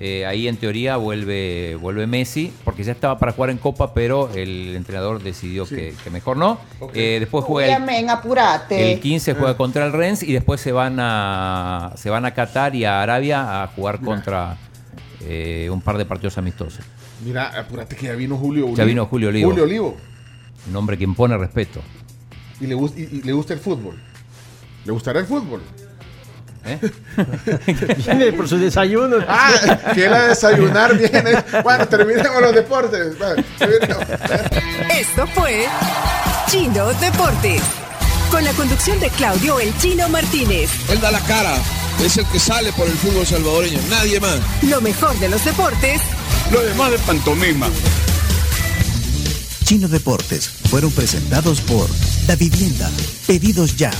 Eh, 0.00 0.26
ahí 0.26 0.48
en 0.48 0.56
teoría 0.56 0.96
vuelve, 0.96 1.76
vuelve 1.76 2.06
Messi, 2.06 2.52
porque 2.64 2.82
ya 2.82 2.92
estaba 2.92 3.18
para 3.18 3.32
jugar 3.32 3.50
en 3.50 3.58
Copa, 3.58 3.94
pero 3.94 4.30
el 4.34 4.74
entrenador 4.74 5.22
decidió 5.22 5.66
que, 5.66 5.94
que 6.02 6.10
mejor 6.10 6.36
no. 6.36 6.58
Eh, 6.94 7.18
después 7.20 7.44
juega 7.44 7.76
el, 7.76 7.82
men, 7.84 8.10
apurate. 8.10 8.94
el 8.94 9.00
15 9.00 9.34
juega 9.34 9.56
contra 9.56 9.86
el 9.86 9.92
Rennes 9.92 10.22
y 10.22 10.32
después 10.32 10.60
se 10.60 10.72
van 10.72 10.96
a 10.98 11.92
se 11.96 12.10
van 12.10 12.24
a 12.24 12.34
Qatar 12.34 12.74
y 12.74 12.84
a 12.84 13.02
Arabia 13.02 13.62
a 13.62 13.68
jugar 13.68 14.00
contra 14.00 14.56
eh, 15.20 15.68
un 15.70 15.80
par 15.80 15.98
de 15.98 16.04
partidos 16.04 16.36
amistosos. 16.38 16.84
Mira, 17.24 17.56
apúrate 17.56 17.94
que 17.94 18.06
ya 18.06 18.14
vino 18.14 18.36
Julio 18.36 18.64
Olivo. 18.64 18.76
Ya 18.76 18.84
vino 18.84 19.06
Julio 19.06 19.28
Olivo. 19.28 19.50
Julio 19.50 19.64
Olivo. 19.64 19.96
Un 20.68 20.76
hombre 20.76 20.98
que 20.98 21.04
impone 21.04 21.36
respeto. 21.38 21.80
Y 22.60 22.66
le, 22.66 22.74
y 22.74 23.22
le 23.22 23.32
gusta 23.32 23.54
el 23.54 23.60
fútbol. 23.60 24.00
¿Le 24.84 24.92
gustará 24.92 25.20
el 25.20 25.26
fútbol? 25.26 25.62
¿Eh? 26.64 26.78
Viene 27.96 28.32
por 28.32 28.48
su 28.48 28.58
desayuno. 28.58 29.16
Ah, 29.26 29.52
a 29.84 30.28
desayunar 30.28 30.96
viene. 30.96 31.42
Bueno, 31.62 31.88
terminemos 31.88 32.40
los 32.40 32.54
deportes. 32.54 33.18
Bueno. 33.18 33.42
Esto 34.90 35.26
fue 35.34 35.66
Chino 36.48 36.86
Deportes. 36.94 37.62
Con 38.30 38.44
la 38.44 38.52
conducción 38.52 38.98
de 39.00 39.10
Claudio 39.10 39.60
El 39.60 39.76
Chino 39.78 40.08
Martínez. 40.08 40.70
Él 40.88 41.00
da 41.00 41.10
la 41.10 41.20
cara, 41.20 41.54
es 42.02 42.16
el 42.16 42.26
que 42.26 42.38
sale 42.38 42.72
por 42.72 42.86
el 42.86 42.94
fútbol 42.94 43.26
salvadoreño, 43.26 43.78
nadie 43.90 44.20
más. 44.20 44.38
Lo 44.62 44.80
mejor 44.80 45.18
de 45.18 45.28
los 45.28 45.44
deportes 45.44 46.00
Lo 46.50 46.62
demás 46.62 46.92
de 46.92 46.98
pantomima. 46.98 47.68
Chino 49.64 49.88
Deportes 49.88 50.48
fueron 50.70 50.90
presentados 50.92 51.60
por 51.60 51.88
Da 52.26 52.36
Vivienda. 52.36 52.90
Pedidos 53.26 53.76
ya. 53.76 53.90